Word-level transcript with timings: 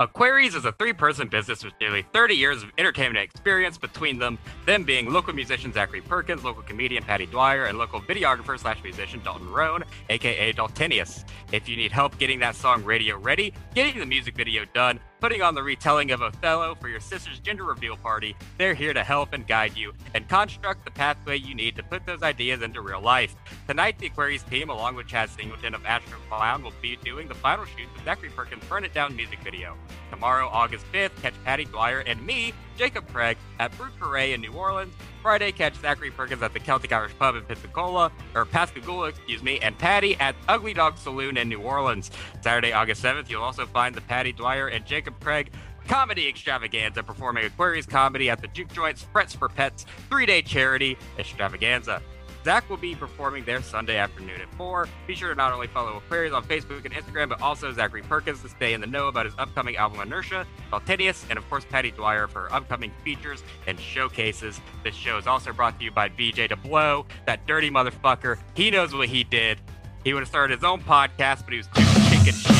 Aquarius 0.00 0.54
is 0.54 0.64
a 0.64 0.72
three 0.72 0.94
person 0.94 1.28
business 1.28 1.62
with 1.62 1.74
nearly 1.78 2.00
30 2.14 2.34
years 2.34 2.62
of 2.62 2.72
entertainment 2.78 3.22
experience 3.22 3.76
between 3.76 4.18
them, 4.18 4.38
them 4.64 4.82
being 4.82 5.12
local 5.12 5.34
musician 5.34 5.74
Zachary 5.74 6.00
Perkins, 6.00 6.42
local 6.42 6.62
comedian 6.62 7.04
Patty 7.04 7.26
Dwyer, 7.26 7.66
and 7.66 7.76
local 7.76 8.00
videographer 8.00 8.58
slash 8.58 8.82
musician 8.82 9.20
Dalton 9.22 9.52
Roan, 9.52 9.84
aka 10.08 10.54
Daltinius. 10.54 11.26
If 11.52 11.68
you 11.68 11.76
need 11.76 11.92
help 11.92 12.16
getting 12.16 12.38
that 12.40 12.54
song 12.54 12.82
radio 12.82 13.18
ready, 13.18 13.52
getting 13.74 14.00
the 14.00 14.06
music 14.06 14.34
video 14.34 14.64
done, 14.72 14.98
putting 15.20 15.42
on 15.42 15.54
the 15.54 15.62
retelling 15.62 16.10
of 16.12 16.22
Othello 16.22 16.74
for 16.74 16.88
your 16.88 17.00
sister's 17.00 17.38
gender 17.40 17.64
reveal 17.64 17.96
party, 17.96 18.34
they're 18.56 18.72
here 18.72 18.94
to 18.94 19.04
help 19.04 19.34
and 19.34 19.46
guide 19.46 19.76
you 19.76 19.92
and 20.14 20.26
construct 20.28 20.84
the 20.84 20.90
pathway 20.90 21.36
you 21.36 21.54
need 21.54 21.76
to 21.76 21.82
put 21.82 22.06
those 22.06 22.22
ideas 22.22 22.62
into 22.62 22.80
real 22.80 23.02
life. 23.02 23.36
Tonight, 23.68 23.98
the 23.98 24.06
Aquarius 24.06 24.42
team, 24.44 24.70
along 24.70 24.94
with 24.94 25.06
Chad 25.06 25.28
Singleton 25.28 25.74
of 25.74 25.84
Astro 25.84 26.18
Clown, 26.28 26.62
will 26.62 26.72
be 26.80 26.96
doing 27.04 27.28
the 27.28 27.34
final 27.34 27.66
shoot 27.66 27.88
of 27.94 28.04
Zachary 28.04 28.30
Perkins' 28.30 28.64
Burn 28.64 28.84
It 28.84 28.94
Down 28.94 29.14
music 29.14 29.40
video. 29.40 29.76
Tomorrow, 30.10 30.48
August 30.48 30.86
5th, 30.90 31.14
catch 31.20 31.34
Patty 31.44 31.66
Dwyer 31.66 32.00
and 32.00 32.24
me, 32.24 32.54
Jacob 32.80 33.06
Craig, 33.12 33.36
at 33.58 33.76
Brute 33.76 33.94
Parade 33.98 34.32
in 34.32 34.40
New 34.40 34.52
Orleans. 34.52 34.94
Friday, 35.20 35.52
catch 35.52 35.74
Zachary 35.74 36.10
Perkins 36.10 36.42
at 36.42 36.54
the 36.54 36.60
Celtic 36.60 36.90
Irish 36.90 37.12
Pub 37.18 37.36
in 37.36 37.42
Pensacola, 37.42 38.10
or 38.34 38.46
Pascagoula, 38.46 39.08
excuse 39.08 39.42
me, 39.42 39.58
and 39.58 39.76
Patty 39.76 40.16
at 40.18 40.34
Ugly 40.48 40.72
Dog 40.72 40.96
Saloon 40.96 41.36
in 41.36 41.50
New 41.50 41.60
Orleans. 41.60 42.10
Saturday, 42.40 42.72
August 42.72 43.04
7th, 43.04 43.28
you'll 43.28 43.42
also 43.42 43.66
find 43.66 43.94
the 43.94 44.00
Patty 44.00 44.32
Dwyer 44.32 44.68
and 44.68 44.86
Jacob 44.86 45.20
Craig 45.20 45.52
comedy 45.88 46.26
extravaganza 46.26 47.02
performing 47.02 47.44
Aquarius 47.44 47.84
comedy 47.84 48.30
at 48.30 48.40
the 48.40 48.48
Juke 48.48 48.72
Joints 48.72 49.06
Frets 49.12 49.34
for 49.34 49.50
Pets 49.50 49.84
three 50.08 50.24
day 50.24 50.40
charity 50.40 50.96
extravaganza. 51.18 52.00
Zach 52.44 52.68
will 52.70 52.78
be 52.78 52.94
performing 52.94 53.44
there 53.44 53.62
Sunday 53.62 53.96
afternoon 53.98 54.40
at 54.40 54.52
4. 54.54 54.88
Be 55.06 55.14
sure 55.14 55.28
to 55.28 55.34
not 55.34 55.52
only 55.52 55.66
follow 55.66 55.98
Aquarius 55.98 56.32
on 56.32 56.44
Facebook 56.44 56.84
and 56.84 56.94
Instagram, 56.94 57.28
but 57.28 57.40
also 57.42 57.72
Zachary 57.72 58.02
Perkins 58.02 58.40
to 58.42 58.48
stay 58.48 58.72
in 58.72 58.80
the 58.80 58.86
know 58.86 59.08
about 59.08 59.26
his 59.26 59.34
upcoming 59.38 59.76
album 59.76 60.00
Inertia, 60.00 60.46
Daltinius, 60.70 61.24
and 61.28 61.38
of 61.38 61.48
course 61.50 61.66
Patty 61.68 61.90
Dwyer 61.90 62.28
for 62.28 62.52
upcoming 62.52 62.92
features 63.04 63.42
and 63.66 63.78
showcases. 63.78 64.60
This 64.84 64.94
show 64.94 65.18
is 65.18 65.26
also 65.26 65.52
brought 65.52 65.78
to 65.78 65.84
you 65.84 65.90
by 65.90 66.08
BJ 66.08 66.48
DeBlow, 66.48 67.04
that 67.26 67.46
dirty 67.46 67.70
motherfucker. 67.70 68.38
He 68.54 68.70
knows 68.70 68.94
what 68.94 69.08
he 69.08 69.24
did. 69.24 69.58
He 70.02 70.14
would 70.14 70.20
have 70.20 70.28
started 70.28 70.54
his 70.56 70.64
own 70.64 70.80
podcast, 70.80 71.44
but 71.44 71.52
he 71.52 71.58
was 71.58 71.66
too 71.66 71.84
chicken 72.08 72.32
shit. 72.32 72.59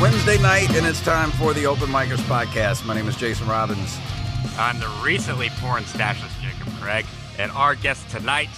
Wednesday 0.00 0.38
night, 0.38 0.74
and 0.74 0.86
it's 0.86 1.02
time 1.02 1.30
for 1.32 1.52
the 1.52 1.66
Open 1.66 1.88
Micers 1.88 2.20
podcast. 2.20 2.86
My 2.86 2.94
name 2.94 3.06
is 3.06 3.16
Jason 3.16 3.46
Robbins. 3.46 3.98
I'm 4.56 4.80
the 4.80 4.88
recently 5.04 5.50
porn 5.58 5.82
stashless 5.82 6.32
Jacob 6.40 6.72
Craig, 6.80 7.04
and 7.38 7.52
our 7.52 7.74
guest 7.74 8.08
tonight 8.08 8.48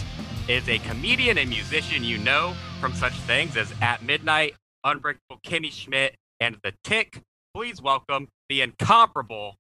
is 0.47 0.69
a 0.69 0.79
comedian 0.79 1.39
and 1.39 1.51
musician 1.51 2.05
you 2.05 2.19
know 2.19 2.55
from 2.81 2.95
such 2.95 3.15
things 3.15 3.57
as 3.57 3.75
At 3.83 4.05
Midnight, 4.05 4.55
Unbreakable 4.85 5.41
Kimmy 5.45 5.73
Schmidt, 5.73 6.15
and 6.39 6.59
The 6.63 6.75
Tick. 6.85 7.21
Please 7.55 7.83
welcome 7.83 8.29
the 8.49 8.61
incomparable, 8.61 9.57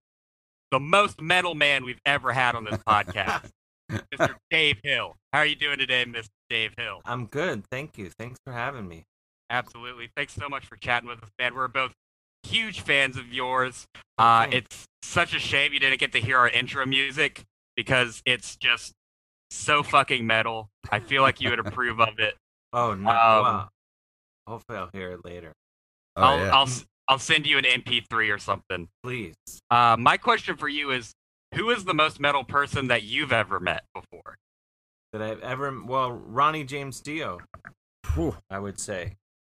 the 0.70 0.78
most 0.78 1.20
metal 1.20 1.56
man 1.56 1.84
we've 1.84 2.00
ever 2.06 2.32
had 2.32 2.54
on 2.54 2.62
this 2.62 2.78
podcast, 2.88 3.50
Mr. 3.90 4.36
Dave 4.52 4.76
Hill. 4.84 5.16
How 5.32 5.40
are 5.40 5.46
you 5.46 5.56
doing 5.56 5.78
today, 5.78 6.04
Mr. 6.04 6.28
Dave 6.48 6.74
Hill? 6.78 7.00
I'm 7.04 7.26
good. 7.26 7.64
Thank 7.72 7.98
you. 7.98 8.08
Thanks 8.08 8.38
for 8.46 8.52
having 8.52 8.86
me. 8.86 9.02
Absolutely. 9.52 10.08
Thanks 10.16 10.32
so 10.34 10.48
much 10.48 10.66
for 10.66 10.76
chatting 10.76 11.08
with 11.08 11.22
us, 11.22 11.28
man. 11.38 11.54
We're 11.54 11.68
both 11.68 11.92
huge 12.42 12.80
fans 12.80 13.16
of 13.16 13.32
yours. 13.32 13.86
Uh, 14.18 14.46
Okay. 14.48 14.58
it's 14.58 14.84
such 15.02 15.34
a 15.34 15.38
shame 15.38 15.72
you 15.72 15.78
didn't 15.78 16.00
get 16.00 16.12
to 16.12 16.18
hear 16.20 16.38
our 16.38 16.48
intro 16.48 16.84
music 16.86 17.42
because 17.76 18.22
it's 18.24 18.56
just 18.56 18.92
so 19.50 19.82
fucking 19.82 20.26
metal. 20.26 20.68
I 20.90 21.00
feel 21.00 21.22
like 21.22 21.40
you 21.40 21.50
would 21.50 21.58
approve 21.66 22.00
of 22.00 22.18
it. 22.18 22.34
Oh, 22.72 22.94
no. 22.94 23.10
Um, 23.10 23.14
wow. 23.14 23.68
Hopefully, 24.46 24.78
I'll 24.78 24.90
hear 24.92 25.10
it 25.12 25.24
later. 25.24 25.52
Oh, 26.16 26.22
I'll, 26.22 26.38
yeah. 26.38 26.50
I'll 26.56 26.62
s- 26.66 26.84
I'll 27.08 27.18
send 27.18 27.46
you 27.46 27.58
an 27.58 27.64
MP3 27.64 28.34
or 28.34 28.38
something. 28.38 28.88
Please. 29.02 29.34
Uh, 29.70 29.96
my 29.98 30.16
question 30.16 30.56
for 30.56 30.68
you 30.68 30.90
is, 30.92 31.12
who 31.54 31.70
is 31.70 31.84
the 31.84 31.94
most 31.94 32.18
metal 32.20 32.42
person 32.44 32.88
that 32.88 33.02
you've 33.02 33.32
ever 33.32 33.60
met 33.60 33.84
before? 33.94 34.36
That 35.12 35.20
I've 35.20 35.40
ever. 35.40 35.82
Well, 35.84 36.10
Ronnie 36.12 36.64
James 36.64 37.00
Dio, 37.00 37.38
Whew. 38.14 38.36
I 38.50 38.58
would 38.58 38.80
say. 38.80 39.14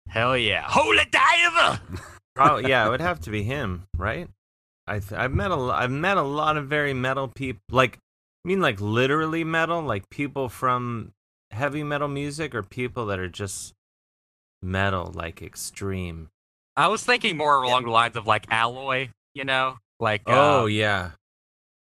Hell 0.07 0.37
yeah, 0.37 0.63
holy 0.67 1.03
diver! 1.11 1.79
Probably, 2.35 2.69
yeah, 2.69 2.85
it 2.87 2.89
would 2.89 3.01
have 3.01 3.19
to 3.21 3.29
be 3.31 3.43
him, 3.43 3.83
right? 3.97 4.27
I 4.87 4.99
th- 4.99 5.13
I've 5.13 5.33
met 5.33 5.51
a 5.51 5.55
lo- 5.55 5.73
I've 5.73 5.91
met 5.91 6.17
a 6.17 6.21
lot 6.21 6.57
of 6.57 6.67
very 6.67 6.93
metal 6.93 7.27
people. 7.27 7.59
Like, 7.71 7.97
I 8.45 8.47
mean, 8.47 8.61
like 8.61 8.79
literally 8.79 9.43
metal, 9.43 9.81
like 9.81 10.09
people 10.09 10.47
from 10.47 11.11
heavy 11.51 11.83
metal 11.83 12.07
music, 12.07 12.53
or 12.55 12.63
people 12.63 13.07
that 13.07 13.19
are 13.19 13.27
just 13.29 13.73
metal, 14.61 15.11
like 15.13 15.41
extreme. 15.41 16.29
I 16.77 16.87
was 16.87 17.03
thinking 17.03 17.35
more 17.37 17.61
along 17.63 17.85
the 17.85 17.91
lines 17.91 18.15
of 18.15 18.27
like 18.27 18.45
Alloy, 18.51 19.09
you 19.33 19.43
know, 19.45 19.77
like 19.99 20.21
Oh 20.27 20.63
uh, 20.63 20.65
yeah, 20.65 21.11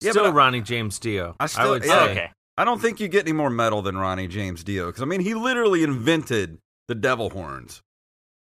Yeah, 0.02 0.12
still 0.12 0.24
but 0.26 0.30
I- 0.32 0.34
Ronnie 0.34 0.62
James 0.62 0.98
Dio. 1.00 1.36
I 1.40 1.48
still- 1.48 1.72
would 1.72 1.84
yeah. 1.86 2.06
say. 2.06 2.12
okay. 2.12 2.32
I 2.58 2.66
don't 2.66 2.80
think 2.80 3.00
you 3.00 3.08
get 3.08 3.24
any 3.24 3.32
more 3.34 3.50
metal 3.50 3.82
than 3.82 3.98
Ronnie 3.98 4.28
James 4.28 4.64
Dio 4.64 4.86
because 4.88 5.02
I 5.02 5.06
mean 5.06 5.22
he 5.22 5.34
literally 5.34 5.84
invented 5.84 6.60
the 6.88 6.94
devil 6.96 7.32
horns. 7.32 7.82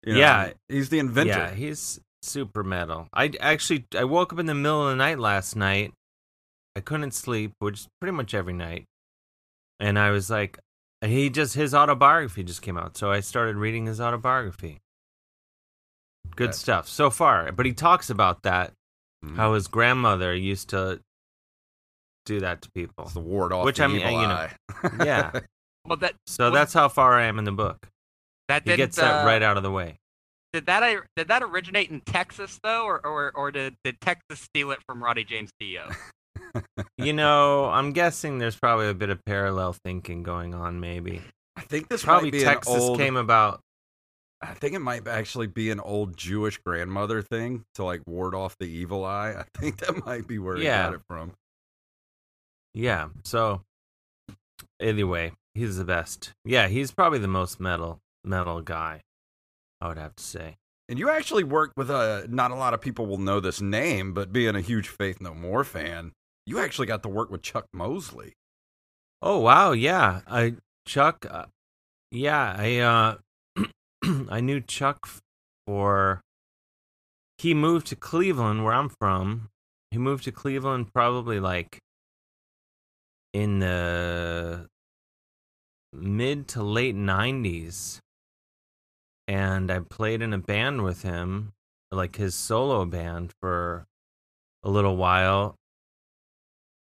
You 0.05 0.15
know, 0.15 0.19
Yeah. 0.19 0.53
he's 0.69 0.89
the 0.89 0.99
inventor. 0.99 1.31
Yeah, 1.31 1.55
he's 1.55 2.01
super 2.23 2.63
metal. 2.65 3.09
I 3.13 3.33
actually 3.41 3.87
I 3.97 4.05
woke 4.05 4.33
up 4.33 4.39
in 4.39 4.47
the 4.47 4.55
middle 4.55 4.85
of 4.85 4.91
the 4.91 4.97
night 4.97 5.19
last 5.19 5.55
night. 5.57 5.93
I 6.77 6.81
couldn't 6.81 7.13
sleep, 7.13 7.53
which 7.59 7.81
is 7.81 7.89
pretty 8.01 8.13
much 8.17 8.35
every 8.35 8.53
night. 8.55 8.85
And 9.79 9.99
I 9.99 10.11
was 10.11 10.31
like, 10.31 10.59
he 11.05 11.29
just 11.31 11.55
his 11.55 11.75
autobiography 11.75 12.43
just 12.45 12.63
came 12.63 12.77
out, 12.79 12.97
so 12.97 13.11
I 13.11 13.21
started 13.21 13.57
reading 13.57 13.87
his 13.87 14.01
autobiography. 14.01 14.79
Good 16.37 16.51
That- 16.51 16.55
stuff 16.55 16.89
so 16.89 17.11
far, 17.11 17.53
but 17.53 17.67
he 17.67 17.73
talks 17.73 18.09
about 18.11 18.43
that 18.43 18.73
Mhm. 19.25 19.37
how 19.37 19.55
his 19.55 19.69
grandmother 19.69 20.35
used 20.35 20.69
to 20.71 21.01
do 22.25 22.41
that 22.41 22.63
to 22.63 22.71
people. 22.73 23.05
It's 23.05 23.15
the 23.15 23.21
ward 23.21 23.53
off 23.53 23.65
Which 23.65 23.77
the 23.79 23.85
I 23.85 23.87
mean, 23.89 23.97
evil 23.99 24.13
you 24.23 24.27
know, 24.29 24.35
eye. 24.35 24.57
yeah. 25.05 25.41
Well, 25.85 25.97
that 25.99 26.15
So 26.27 26.45
Well- 26.45 26.53
that's 26.53 26.73
how 26.73 26.89
far 26.89 27.15
I 27.19 27.25
am 27.25 27.39
in 27.39 27.45
the 27.45 27.53
book. 27.53 27.89
That 28.49 28.67
He 28.67 28.77
gets 28.77 28.97
that 28.97 29.23
uh, 29.23 29.27
right 29.27 29.43
out 29.43 29.57
of 29.57 29.63
the 29.63 29.71
way. 29.71 29.97
Did 30.53 30.67
that 30.67 30.83
did 31.17 31.29
that 31.29 31.43
originate 31.43 31.91
in 31.91 32.01
Texas 32.03 32.59
though, 32.63 32.85
or 32.85 33.05
or, 33.07 33.33
or 33.35 33.51
did, 33.51 33.75
did 33.85 34.01
Texas 34.01 34.41
steal 34.41 34.71
it 34.71 34.79
from 34.87 35.03
Ronnie 35.03 35.25
James 35.25 35.51
Dio? 35.59 35.89
You 36.99 37.15
know, 37.15 37.65
I'm 37.67 37.93
guessing 37.93 38.39
there's 38.39 38.57
probably 38.59 38.89
a 38.89 38.95
bit 38.95 39.09
of 39.09 39.25
parallel 39.25 39.73
thinking 39.85 40.23
going 40.23 40.55
on, 40.55 40.81
maybe. 40.81 41.23
I 41.57 41.63
think 41.63 41.89
this 41.89 42.05
Probably 42.05 42.27
might 42.27 42.33
be 42.33 42.45
Texas 42.45 42.75
an 42.75 42.81
old. 42.81 42.99
came 42.99 43.17
about. 43.17 43.61
I 44.43 44.53
think 44.55 44.75
it 44.75 44.81
might 44.81 45.07
actually 45.09 45.47
be 45.47 45.71
an 45.71 45.81
old 45.81 46.17
Jewish 46.17 46.59
grandmother 46.59 47.23
thing 47.23 47.65
to 47.77 47.85
like 47.85 48.03
ward 48.07 48.35
off 48.35 48.57
the 48.59 48.67
evil 48.67 49.05
eye. 49.05 49.35
I 49.39 49.45
think 49.59 49.79
that 49.79 50.05
might 50.05 50.27
be 50.29 50.39
where 50.39 50.57
he 50.57 50.65
Yeah. 50.65 50.85
got 50.85 50.95
it 50.95 51.01
from. 51.09 51.33
Yeah. 52.75 53.09
So 53.25 53.63
anyway, 54.81 55.33
he's 55.55 55.77
the 55.79 55.85
best. 55.85 56.33
Yeah, 56.45 56.69
he's 56.69 56.91
probably 56.91 57.19
the 57.19 57.29
most 57.29 57.61
metal 57.61 57.99
metal 58.25 58.61
guy. 58.61 59.03
I 59.81 59.89
would 59.89 59.99
have 59.99 60.15
to 60.17 60.23
say. 60.23 60.57
And 60.89 60.99
you 60.99 61.11
actually 61.11 61.45
worked 61.45 61.77
with 61.77 61.91
a. 61.91 62.27
Not 62.29 62.51
a 62.51 62.57
lot 62.57 62.75
of 62.75 62.81
people 62.81 63.07
will 63.07 63.19
know 63.19 63.41
this 63.41 63.61
name, 63.61 64.13
but 64.13 64.33
being 64.33 64.55
a 64.55 64.61
huge 64.61 64.89
Faith 64.89 65.21
No 65.21 65.35
More 65.35 65.65
fan, 65.65 66.13
you 66.47 66.59
actually 66.59 66.87
got 66.87 67.03
to 67.03 67.09
work 67.09 67.31
with 67.31 67.43
Chuck 67.43 67.67
Mosley. 67.73 68.35
Oh 69.23 69.39
wow, 69.39 69.73
yeah. 69.73 70.21
I 70.27 70.57
Chuck. 70.87 71.25
Uh, 71.29 71.47
yeah, 72.11 72.55
I 72.59 72.79
uh, 72.79 73.17
I 74.29 74.41
knew 74.41 74.61
Chuck 74.61 75.09
for. 75.67 76.21
He 77.39 77.55
moved 77.55 77.87
to 77.89 77.97
Cleveland, 77.97 78.65
where 78.65 78.75
I'm 78.75 78.91
from. 79.01 79.49
He 79.91 79.99
moved 79.99 80.25
to 80.25 80.33
Cleveland 80.33 80.93
probably 80.93 81.41
like 81.41 81.79
in 83.33 83.61
the 83.61 84.67
mid 85.93 86.49
to 86.49 86.63
late 86.63 86.97
'90s, 86.97 87.99
and 89.29 89.71
I 89.71 89.81
played 89.81 90.23
in 90.23 90.33
a 90.33 90.39
band 90.39 90.83
with 90.83 91.03
him, 91.03 91.53
like 91.91 92.17
his 92.17 92.35
solo 92.35 92.85
band, 92.85 93.33
for 93.41 93.87
a 94.63 94.71
little 94.71 94.97
while. 94.97 95.57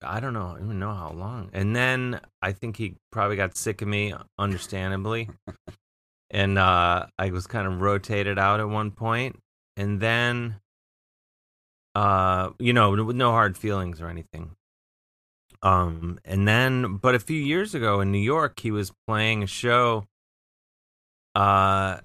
I 0.01 0.19
don't 0.19 0.33
know, 0.33 0.47
I 0.47 0.53
don't 0.55 0.65
even 0.65 0.79
know 0.79 0.93
how 0.93 1.11
long. 1.11 1.49
And 1.53 1.75
then 1.75 2.19
I 2.41 2.51
think 2.51 2.77
he 2.77 2.95
probably 3.11 3.37
got 3.37 3.55
sick 3.55 3.81
of 3.81 3.87
me, 3.87 4.13
understandably. 4.37 5.29
and 6.31 6.57
uh, 6.57 7.05
I 7.17 7.31
was 7.31 7.47
kind 7.47 7.67
of 7.67 7.81
rotated 7.81 8.37
out 8.37 8.59
at 8.59 8.67
one 8.67 8.91
point, 8.91 9.39
and 9.77 9.99
then, 9.99 10.57
uh, 11.95 12.49
you 12.59 12.73
know, 12.73 12.91
with 12.91 13.15
no 13.15 13.31
hard 13.31 13.57
feelings 13.57 14.01
or 14.01 14.07
anything. 14.07 14.51
Um, 15.61 16.19
and 16.25 16.45
then, 16.45 16.97
but 16.97 17.15
a 17.15 17.19
few 17.19 17.39
years 17.39 17.73
ago 17.73 18.01
in 18.01 18.11
New 18.11 18.17
York, 18.17 18.59
he 18.59 18.71
was 18.71 18.91
playing 19.07 19.43
a 19.43 19.47
show. 19.47 20.03
Uh, 21.33 21.99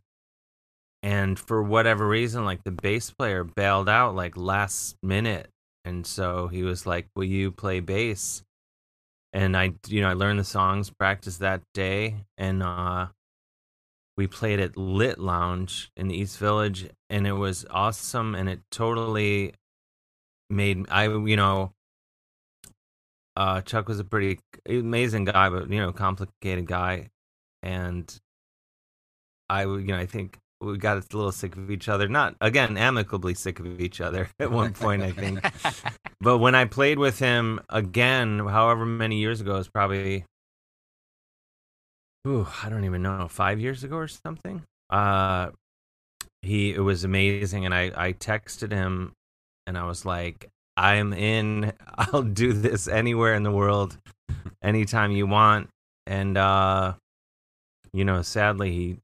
and 1.03 1.39
for 1.39 1.63
whatever 1.63 2.07
reason, 2.07 2.45
like 2.45 2.65
the 2.65 2.71
bass 2.71 3.11
player 3.11 3.45
bailed 3.45 3.89
out 3.89 4.15
like 4.15 4.37
last 4.37 4.97
minute 5.03 5.51
and 5.89 6.07
so 6.07 6.49
he 6.49 6.63
was 6.63 6.87
like, 6.87 7.09
"Will 7.17 7.25
you 7.25 7.51
play 7.51 7.81
bass?" 7.81 8.43
And 9.33 9.57
I, 9.57 9.73
you 9.87 10.01
know, 10.03 10.11
I 10.11 10.13
learned 10.13 10.39
the 10.39 10.45
songs, 10.45 10.91
practiced 10.91 11.41
that 11.41 11.63
day, 11.73 12.27
and 12.37 12.63
uh, 12.63 13.09
we 14.17 14.27
played 14.27 14.61
at 14.61 14.77
Lit 14.77 15.19
Lounge 15.19 15.91
in 15.97 16.09
the 16.09 16.17
East 16.17 16.39
Village, 16.39 16.89
and 17.09 17.27
it 17.27 17.33
was 17.33 17.65
awesome, 17.71 18.35
and 18.35 18.49
it 18.51 18.61
totally 18.71 19.55
made 20.51 20.87
I, 20.91 21.09
you 21.09 21.37
know, 21.37 21.73
uh, 23.37 23.63
Chuck 23.63 23.89
was 23.89 24.01
a 24.01 24.05
pretty 24.05 24.41
amazing 24.69 25.25
guy, 25.25 25.49
but 25.49 25.71
you 25.71 25.81
know, 25.81 25.93
complicated 25.93 26.67
guy, 26.67 27.09
and 27.63 28.15
I, 29.49 29.63
you 29.63 29.87
know, 29.87 29.97
I 29.97 30.07
think 30.07 30.39
we 30.61 30.77
got 30.77 30.97
a 30.97 31.17
little 31.17 31.33
sick 31.33 31.57
of 31.57 31.71
each 31.71 31.89
other. 31.89 32.09
Not 32.09 32.35
again, 32.41 32.77
amicably 32.77 33.35
sick 33.35 33.61
of 33.61 33.81
each 33.81 34.01
other 34.01 34.29
at 34.39 34.51
one 34.51 34.73
point, 34.73 35.03
I 35.03 35.13
think. 35.13 35.41
but 36.21 36.39
when 36.39 36.55
I 36.55 36.65
played 36.65 36.99
with 36.99 37.19
him 37.19 37.61
again, 37.69 38.41
however 38.41 38.85
many 38.85 39.19
years 39.19 39.41
ago, 39.41 39.55
it 39.55 39.59
was 39.59 39.69
probably, 39.69 40.25
ooh, 42.27 42.47
I 42.63 42.69
don't 42.69 42.85
even 42.85 43.03
know, 43.03 43.29
five 43.29 43.61
years 43.61 43.85
ago 43.85 43.97
or 43.97 44.09
something. 44.09 44.63
Uh, 44.91 45.51
he 46.43 46.75
it 46.75 46.81
was 46.81 47.05
amazing, 47.05 47.65
and 47.65 47.75
I 47.75 47.93
I 47.97 48.13
texted 48.13 48.73
him, 48.73 49.13
and 49.67 49.77
I 49.77 49.85
was 49.85 50.05
like, 50.05 50.49
I'm 50.77 51.13
in. 51.13 51.73
I'll 51.99 52.23
do 52.23 52.53
this 52.53 52.89
anywhere 52.89 53.35
in 53.35 53.43
the 53.43 53.53
world, 53.53 53.99
anytime 54.63 55.13
you 55.13 55.27
want. 55.27 55.69
And 56.07 56.39
uh, 56.39 56.95
you 57.93 58.05
know, 58.05 58.23
sadly, 58.23 58.73
he 58.73 58.97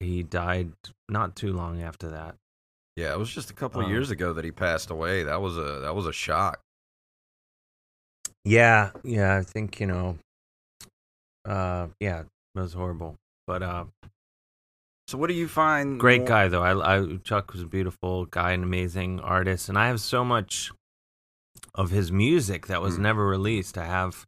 he 0.00 0.22
died 0.22 0.72
not 1.08 1.34
too 1.36 1.52
long 1.52 1.82
after 1.82 2.08
that. 2.10 2.36
Yeah, 2.96 3.12
it 3.12 3.18
was 3.18 3.30
just 3.30 3.50
a 3.50 3.54
couple 3.54 3.80
of 3.80 3.86
Um, 3.86 3.92
years 3.92 4.10
ago 4.10 4.32
that 4.32 4.44
he 4.44 4.50
passed 4.50 4.90
away. 4.90 5.22
That 5.22 5.40
was 5.40 5.56
a 5.56 5.80
that 5.82 5.94
was 5.94 6.06
a 6.06 6.12
shock. 6.12 6.60
Yeah, 8.44 8.90
yeah, 9.04 9.36
I 9.36 9.42
think 9.42 9.80
you 9.80 9.86
know. 9.86 10.18
Uh, 11.44 11.88
yeah, 12.00 12.20
it 12.20 12.26
was 12.54 12.72
horrible, 12.74 13.16
but 13.46 13.62
uh, 13.62 13.84
So 15.06 15.16
what 15.16 15.28
do 15.28 15.34
you 15.34 15.48
find? 15.48 15.98
great 15.98 16.20
more- 16.20 16.28
guy 16.28 16.48
though. 16.48 16.62
I, 16.62 16.96
I 16.98 17.16
Chuck 17.24 17.52
was 17.52 17.62
a 17.62 17.66
beautiful 17.66 18.26
guy, 18.26 18.52
an 18.52 18.62
amazing 18.62 19.20
artist, 19.20 19.68
and 19.68 19.78
I 19.78 19.86
have 19.88 20.00
so 20.00 20.24
much 20.24 20.70
of 21.74 21.90
his 21.90 22.10
music 22.12 22.66
that 22.66 22.82
was 22.82 22.96
Mm. 22.96 23.00
never 23.02 23.26
released. 23.26 23.78
I 23.78 23.84
have 23.86 24.26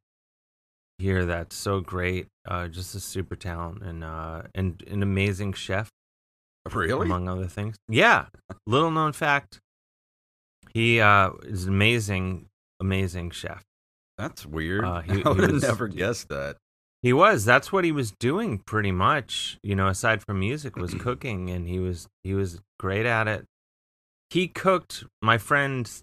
here 1.01 1.25
that's 1.27 1.57
so 1.57 1.81
great. 1.81 2.27
Uh, 2.47 2.69
just 2.69 2.95
a 2.95 3.01
super 3.01 3.37
talent 3.37 3.83
and 3.83 4.05
uh, 4.05 4.43
and 4.55 4.83
an 4.89 5.03
amazing 5.03 5.53
chef. 5.55 5.89
Really? 6.73 7.07
among 7.07 7.29
other 7.29 7.47
things. 7.47 7.77
Yeah, 7.89 8.27
little 8.67 8.91
known 8.91 9.13
fact. 9.13 9.59
He 10.73 11.01
uh, 11.01 11.31
is 11.43 11.65
an 11.65 11.71
amazing, 11.71 12.47
amazing 12.81 13.31
chef. 13.31 13.63
That's 14.19 14.45
weird. 14.47 14.85
Uh, 14.85 15.01
he- 15.01 15.25
I 15.25 15.29
would 15.31 15.51
have 15.51 15.63
never 15.63 15.89
guessed 15.89 16.29
that. 16.29 16.57
He 17.03 17.15
was. 17.15 17.47
That's 17.47 17.73
what 17.73 17.85
he 17.85 17.93
was 17.93 18.13
doing, 18.21 18.59
pretty 18.59 18.93
much. 18.93 19.59
You 19.63 19.75
know, 19.75 19.89
aside 19.89 20.23
from 20.23 20.39
music, 20.41 20.77
was 20.77 20.93
cooking, 21.01 21.49
and 21.51 21.67
he 21.67 21.79
was 21.79 22.07
he 22.23 22.35
was 22.35 22.61
great 22.79 23.07
at 23.07 23.27
it. 23.27 23.47
He 24.29 24.47
cooked 24.47 25.05
my 25.23 25.39
friend's 25.39 26.03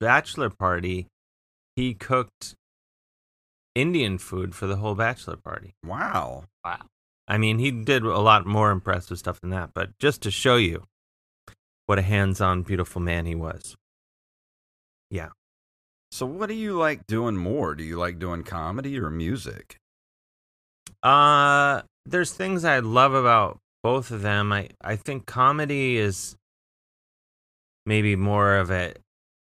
bachelor 0.00 0.50
party. 0.50 1.06
He 1.76 1.94
cooked 1.94 2.56
Indian 3.74 4.18
food 4.18 4.54
for 4.54 4.66
the 4.66 4.76
whole 4.76 4.94
bachelor 4.94 5.36
party. 5.36 5.74
Wow. 5.84 6.44
Wow. 6.64 6.86
I 7.26 7.38
mean, 7.38 7.58
he 7.58 7.70
did 7.70 8.04
a 8.04 8.18
lot 8.20 8.46
more 8.46 8.70
impressive 8.70 9.18
stuff 9.18 9.40
than 9.40 9.50
that, 9.50 9.70
but 9.74 9.98
just 9.98 10.22
to 10.22 10.30
show 10.30 10.56
you 10.56 10.84
what 11.86 11.98
a 11.98 12.02
hands-on, 12.02 12.62
beautiful 12.62 13.00
man 13.00 13.26
he 13.26 13.34
was. 13.34 13.76
Yeah. 15.10 15.30
So 16.12 16.26
what 16.26 16.48
do 16.48 16.54
you 16.54 16.78
like 16.78 17.06
doing 17.06 17.36
more? 17.36 17.74
Do 17.74 17.82
you 17.82 17.98
like 17.98 18.18
doing 18.18 18.44
comedy 18.44 18.98
or 18.98 19.10
music? 19.10 19.78
Uh 21.02 21.82
there's 22.06 22.32
things 22.32 22.64
I 22.64 22.78
love 22.78 23.14
about 23.14 23.58
both 23.82 24.10
of 24.10 24.22
them. 24.22 24.52
I 24.52 24.70
I 24.80 24.96
think 24.96 25.26
comedy 25.26 25.96
is 25.96 26.36
maybe 27.84 28.16
more 28.16 28.56
of 28.56 28.70
a 28.70 28.94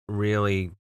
really 0.09 0.71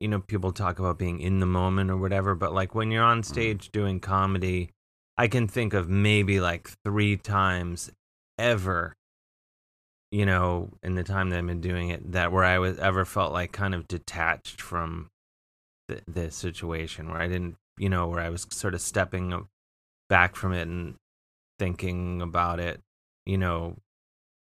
you 0.00 0.08
know 0.08 0.20
people 0.20 0.52
talk 0.52 0.78
about 0.78 0.98
being 0.98 1.20
in 1.20 1.40
the 1.40 1.46
moment 1.46 1.90
or 1.90 1.96
whatever, 1.96 2.34
but 2.34 2.52
like 2.52 2.74
when 2.74 2.90
you're 2.90 3.04
on 3.04 3.22
stage 3.22 3.70
doing 3.70 4.00
comedy, 4.00 4.70
I 5.16 5.28
can 5.28 5.48
think 5.48 5.74
of 5.74 5.88
maybe 5.88 6.40
like 6.40 6.70
3 6.84 7.16
times 7.18 7.90
ever 8.38 8.94
you 10.10 10.26
know 10.26 10.70
in 10.82 10.96
the 10.96 11.04
time 11.04 11.30
that 11.30 11.38
I've 11.38 11.46
been 11.46 11.60
doing 11.60 11.90
it 11.90 12.12
that 12.12 12.32
where 12.32 12.42
I 12.42 12.58
was 12.58 12.78
ever 12.78 13.04
felt 13.04 13.32
like 13.32 13.52
kind 13.52 13.74
of 13.74 13.86
detached 13.86 14.60
from 14.60 15.08
the, 15.86 16.00
the 16.08 16.30
situation 16.32 17.10
where 17.10 17.20
I 17.20 17.28
didn't 17.28 17.56
you 17.78 17.88
know 17.88 18.08
where 18.08 18.20
I 18.20 18.30
was 18.30 18.46
sort 18.50 18.74
of 18.74 18.80
stepping 18.80 19.46
back 20.08 20.36
from 20.36 20.52
it 20.52 20.68
and 20.68 20.96
thinking 21.58 22.22
about 22.22 22.60
it, 22.60 22.80
you 23.26 23.38
know. 23.38 23.76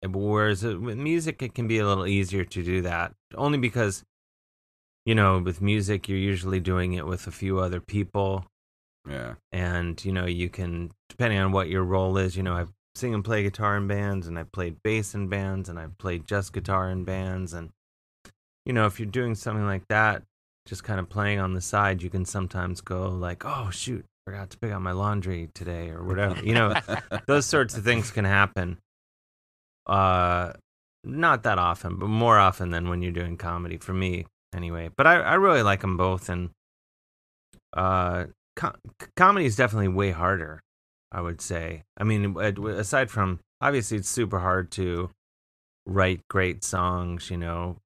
Whereas 0.08 0.64
uh, 0.64 0.80
with 0.80 0.98
music, 0.98 1.42
it 1.42 1.54
can 1.54 1.68
be 1.68 1.80
a 1.80 1.86
little 1.86 2.08
easier 2.08 2.46
to 2.46 2.64
do 2.64 2.82
that, 2.84 3.14
only 3.36 3.58
because, 3.58 4.04
you 5.10 5.16
know, 5.16 5.40
with 5.40 5.60
music, 5.60 6.08
you're 6.08 6.20
usually 6.34 6.60
doing 6.60 6.94
it 6.94 7.08
with 7.08 7.26
a 7.26 7.32
few 7.32 7.58
other 7.60 7.80
people, 7.82 8.46
Yeah. 9.10 9.34
and 9.52 10.04
you 10.06 10.12
know, 10.12 10.28
you 10.28 10.50
can, 10.50 10.92
depending 11.10 11.40
on 11.40 11.52
what 11.52 11.68
your 11.68 11.84
role 11.84 12.16
is, 12.20 12.38
you 12.38 12.44
know, 12.44 12.54
I 12.54 12.66
sing 12.94 13.16
and 13.16 13.26
play 13.26 13.42
guitar 13.42 13.76
in 13.78 13.88
bands, 13.88 14.28
and 14.28 14.38
I 14.38 14.44
played 14.44 14.84
bass 14.84 15.16
in 15.16 15.28
bands, 15.28 15.68
and 15.68 15.80
I 15.80 15.88
played 15.98 16.28
just 16.28 16.54
guitar 16.54 16.92
in 16.92 17.06
bands, 17.06 17.54
and 17.54 17.72
you 18.68 18.74
know, 18.74 18.86
if 18.86 19.00
you're 19.00 19.10
doing 19.20 19.34
something 19.34 19.66
like 19.66 19.88
that, 19.88 20.22
just 20.68 20.84
kind 20.84 21.00
of 21.00 21.10
playing 21.10 21.40
on 21.40 21.56
the 21.56 21.62
side, 21.62 22.04
you 22.04 22.12
can 22.12 22.24
sometimes 22.26 22.80
go 22.82 23.10
like, 23.10 23.44
oh 23.46 23.72
shoot, 23.72 24.06
forgot 24.28 24.52
to 24.52 24.60
pick 24.60 24.72
out 24.72 24.84
my 24.84 24.92
laundry 24.92 25.50
today 25.56 25.90
or 25.90 26.04
whatever. 26.04 26.40
You 26.46 26.54
know, 26.54 26.76
those 27.26 27.48
sorts 27.48 27.76
of 27.76 27.84
things 27.84 28.12
can 28.12 28.26
happen. 28.26 28.78
Uh, 29.88 30.54
not 31.04 31.42
that 31.44 31.58
often, 31.58 31.96
but 31.98 32.10
more 32.10 32.38
often 32.38 32.70
than 32.70 32.90
when 32.90 33.02
you're 33.02 33.12
doing 33.22 33.38
comedy 33.38 33.78
for 33.78 33.94
me, 33.94 34.28
anyway. 34.56 34.90
But 34.96 35.08
I, 35.08 35.16
I 35.16 35.34
really 35.36 35.64
like 35.64 35.82
them 35.82 35.98
both, 35.98 36.30
and 36.30 36.50
uh, 37.76 38.26
co- 38.56 38.76
comedy 39.16 39.46
is 39.46 39.56
definitely 39.56 39.90
way 39.90 40.12
harder. 40.12 40.62
I 41.12 41.22
would 41.22 41.42
say. 41.42 41.84
I 41.98 42.04
mean, 42.04 42.38
aside 42.38 43.10
from 43.10 43.40
obviously, 43.62 43.98
it's 43.98 44.10
super 44.10 44.40
hard 44.40 44.72
to 44.72 45.10
write 45.86 46.22
great 46.30 46.64
songs, 46.64 47.32
you 47.32 47.38
know. 47.38 47.78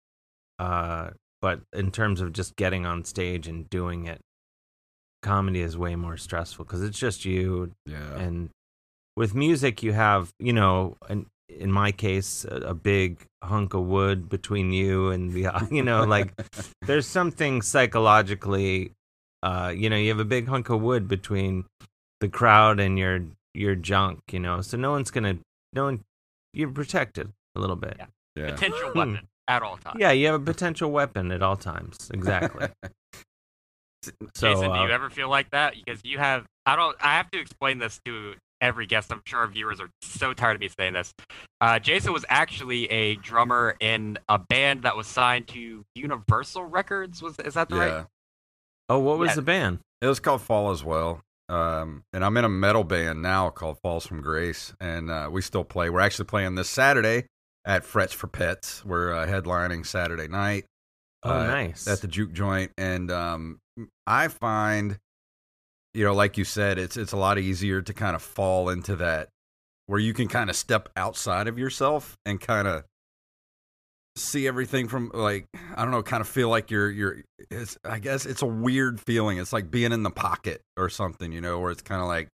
Uh, 0.60 1.12
but 1.42 1.62
in 1.74 1.92
terms 1.92 2.21
of 2.21 2.33
just 2.33 2.56
getting 2.56 2.85
on 2.85 3.06
stage 3.06 3.47
and 3.47 3.69
doing 3.69 4.07
it, 4.07 4.19
comedy 5.21 5.61
is 5.61 5.78
way 5.78 5.95
more 5.95 6.18
stressful 6.18 6.66
because 6.66 6.83
it's 6.83 6.99
just 6.99 7.26
you 7.26 7.71
yeah. 7.85 8.18
and 8.18 8.49
with 9.16 9.33
music 9.33 9.81
you 9.81 9.94
have 9.94 10.31
you 10.37 10.52
know 10.52 10.97
an, 11.07 11.26
in 11.60 11.72
my 11.72 11.92
case 11.92 12.45
a, 12.45 12.56
a 12.57 12.74
big 12.74 13.26
hunk 13.44 13.74
of 13.74 13.83
wood 13.83 14.30
between 14.30 14.72
you 14.72 15.10
and 15.10 15.31
the 15.33 15.48
you 15.72 15.83
know 15.83 16.04
like 16.04 16.33
there's 16.83 17.07
something 17.07 17.62
psychologically 17.62 18.92
uh 19.44 19.72
you 19.76 19.90
know 19.90 19.95
you 19.98 20.10
have 20.10 20.19
a 20.19 20.26
big 20.26 20.48
hunk 20.48 20.69
of 20.69 20.81
wood 20.81 21.07
between 21.07 21.66
the 22.22 22.28
crowd 22.30 22.80
and 22.80 22.98
your 22.98 23.19
your 23.54 23.76
junk 23.76 24.19
you 24.31 24.40
know 24.40 24.62
so 24.62 24.78
no 24.78 24.92
one's 24.92 25.12
gonna 25.12 25.38
no 25.74 25.86
one 25.86 26.04
you're 26.54 26.69
protected 26.72 27.31
a 27.56 27.60
little 27.60 27.76
bit 27.76 27.95
Yeah. 27.98 28.06
yeah. 28.36 28.52
Potential 28.52 28.90
Hmm. 28.92 28.98
weapon 29.00 29.28
at 29.48 29.62
all 29.62 29.78
times. 29.78 29.98
yeah 30.00 30.12
you 30.12 30.26
have 30.28 30.36
a 30.42 30.44
potential 30.44 30.90
weapon 30.92 31.31
at 31.31 31.42
all 31.42 31.57
times 31.57 32.10
exactly 32.14 32.68
so 34.04 34.12
Jason, 34.36 34.69
do 34.72 34.80
uh, 34.80 34.86
you 34.88 34.92
ever 34.92 35.10
feel 35.10 35.30
like 35.30 35.50
that? 35.52 35.76
Because 35.76 36.02
you 36.04 36.18
have, 36.18 36.45
I 36.66 36.76
don't, 36.76 36.95
I 37.02 37.16
have 37.16 37.31
to 37.31 37.40
explain 37.40 37.78
this 37.78 38.00
to 38.06 38.33
every 38.63 38.87
guest. 38.87 39.11
I'm 39.11 39.21
sure 39.25 39.39
our 39.39 39.47
viewers 39.47 39.79
are 39.79 39.89
so 40.01 40.33
tired 40.33 40.55
of 40.55 40.61
me 40.61 40.69
saying 40.69 40.93
this. 40.93 41.13
Uh, 41.61 41.77
Jason 41.79 42.13
was 42.13 42.25
actually 42.29 42.85
a 42.85 43.15
drummer 43.15 43.75
in 43.79 44.17
a 44.29 44.39
band 44.39 44.83
that 44.83 44.97
was 44.97 45.05
signed 45.05 45.47
to 45.49 45.85
Universal 45.93 46.65
Records. 46.65 47.21
Was 47.21 47.37
is 47.39 47.53
that 47.53 47.69
the 47.69 47.75
yeah. 47.75 47.95
right? 47.95 48.05
oh 48.89 48.99
what 48.99 49.19
was 49.19 49.29
Yeah. 49.29 49.35
the 49.35 49.41
band 49.43 49.79
It 50.01 50.07
was 50.07 50.19
called 50.19 50.41
Fall 50.41 50.71
as 50.71 50.83
well. 50.83 51.21
Um, 51.49 52.03
and 52.13 52.23
I'm 52.23 52.35
in 52.37 52.45
a 52.45 52.49
metal 52.49 52.83
band 52.85 53.21
now 53.21 53.49
called 53.49 53.77
Falls 53.83 54.07
from 54.07 54.21
Grace, 54.21 54.73
and 54.79 55.11
uh, 55.11 55.29
we 55.31 55.41
still 55.41 55.65
play. 55.65 55.89
We're 55.89 55.99
actually 55.99 56.25
playing 56.25 56.55
this 56.55 56.69
Saturday 56.69 57.25
at 57.65 57.83
Frets 57.83 58.13
for 58.13 58.27
Pets. 58.27 58.83
We're 58.85 59.13
uh, 59.13 59.27
headlining 59.27 59.85
Saturday 59.85 60.29
night 60.29 60.65
oh 61.23 61.31
uh, 61.31 61.45
nice 61.47 61.87
at 61.87 62.01
the 62.01 62.07
juke 62.07 62.31
joint, 62.33 62.71
and 62.77 63.11
um, 63.11 63.59
I 64.07 64.29
find, 64.29 64.97
you 65.94 66.04
know, 66.04 66.14
like 66.14 66.38
you 66.38 66.44
said, 66.44 66.78
it's 66.78 66.97
it's 66.97 67.12
a 67.12 67.18
lot 67.18 67.38
easier 67.38 67.81
to 67.81 67.94
kind 67.94 68.16
of 68.16 68.21
fall 68.21 68.69
into 68.69 68.95
that 68.97 69.30
where 69.88 70.00
you 70.00 70.14
can 70.14 70.28
kind 70.28 70.50
of 70.50 70.56
step 70.56 70.90
outside 70.95 71.47
of 71.47 71.57
yourself 71.59 72.18
and 72.26 72.40
kind 72.40 72.68
of 72.68 72.83
see 74.16 74.47
everything 74.47 74.88
from 74.88 75.12
like 75.14 75.47
I 75.76 75.81
don't 75.83 75.92
know, 75.92 76.04
kind 76.04 76.21
of 76.21 76.28
feel 76.28 76.50
like 76.50 76.71
you're 76.71 76.92
you're. 76.92 77.18
It's 77.50 77.78
I 77.83 78.00
guess 78.00 78.26
it's 78.26 78.42
a 78.42 78.47
weird 78.47 79.00
feeling. 79.00 79.38
It's 79.38 79.54
like 79.54 79.71
being 79.71 79.92
in 79.92 80.04
the 80.04 80.12
pocket 80.12 80.62
or 80.78 80.90
something, 80.90 81.31
you 81.31 81.42
know, 81.42 81.59
where 81.59 81.71
it's 81.71 81.81
kind 81.81 82.02
of 82.02 82.07
like 82.07 82.30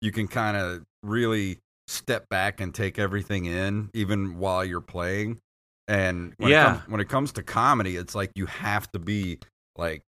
you 0.00 0.12
can 0.12 0.28
kind 0.28 0.56
of 0.56 0.82
really 1.02 1.58
step 1.86 2.28
back 2.28 2.60
and 2.60 2.74
take 2.74 2.98
everything 2.98 3.46
in, 3.46 3.90
even 3.94 4.38
while 4.38 4.64
you're 4.64 4.80
playing. 4.80 5.38
And 5.86 6.34
when 6.38 6.50
Yeah. 6.50 6.58
it 6.58 6.74
comes, 6.74 6.88
when 6.88 7.00
it 7.00 7.08
comes 7.08 7.32
to 7.32 7.42
comedy, 7.42 7.96
it's 7.96 8.14
like 8.14 8.30
you 8.34 8.46
have 8.46 8.90
to 8.92 8.98
be 8.98 9.38
like 9.76 10.02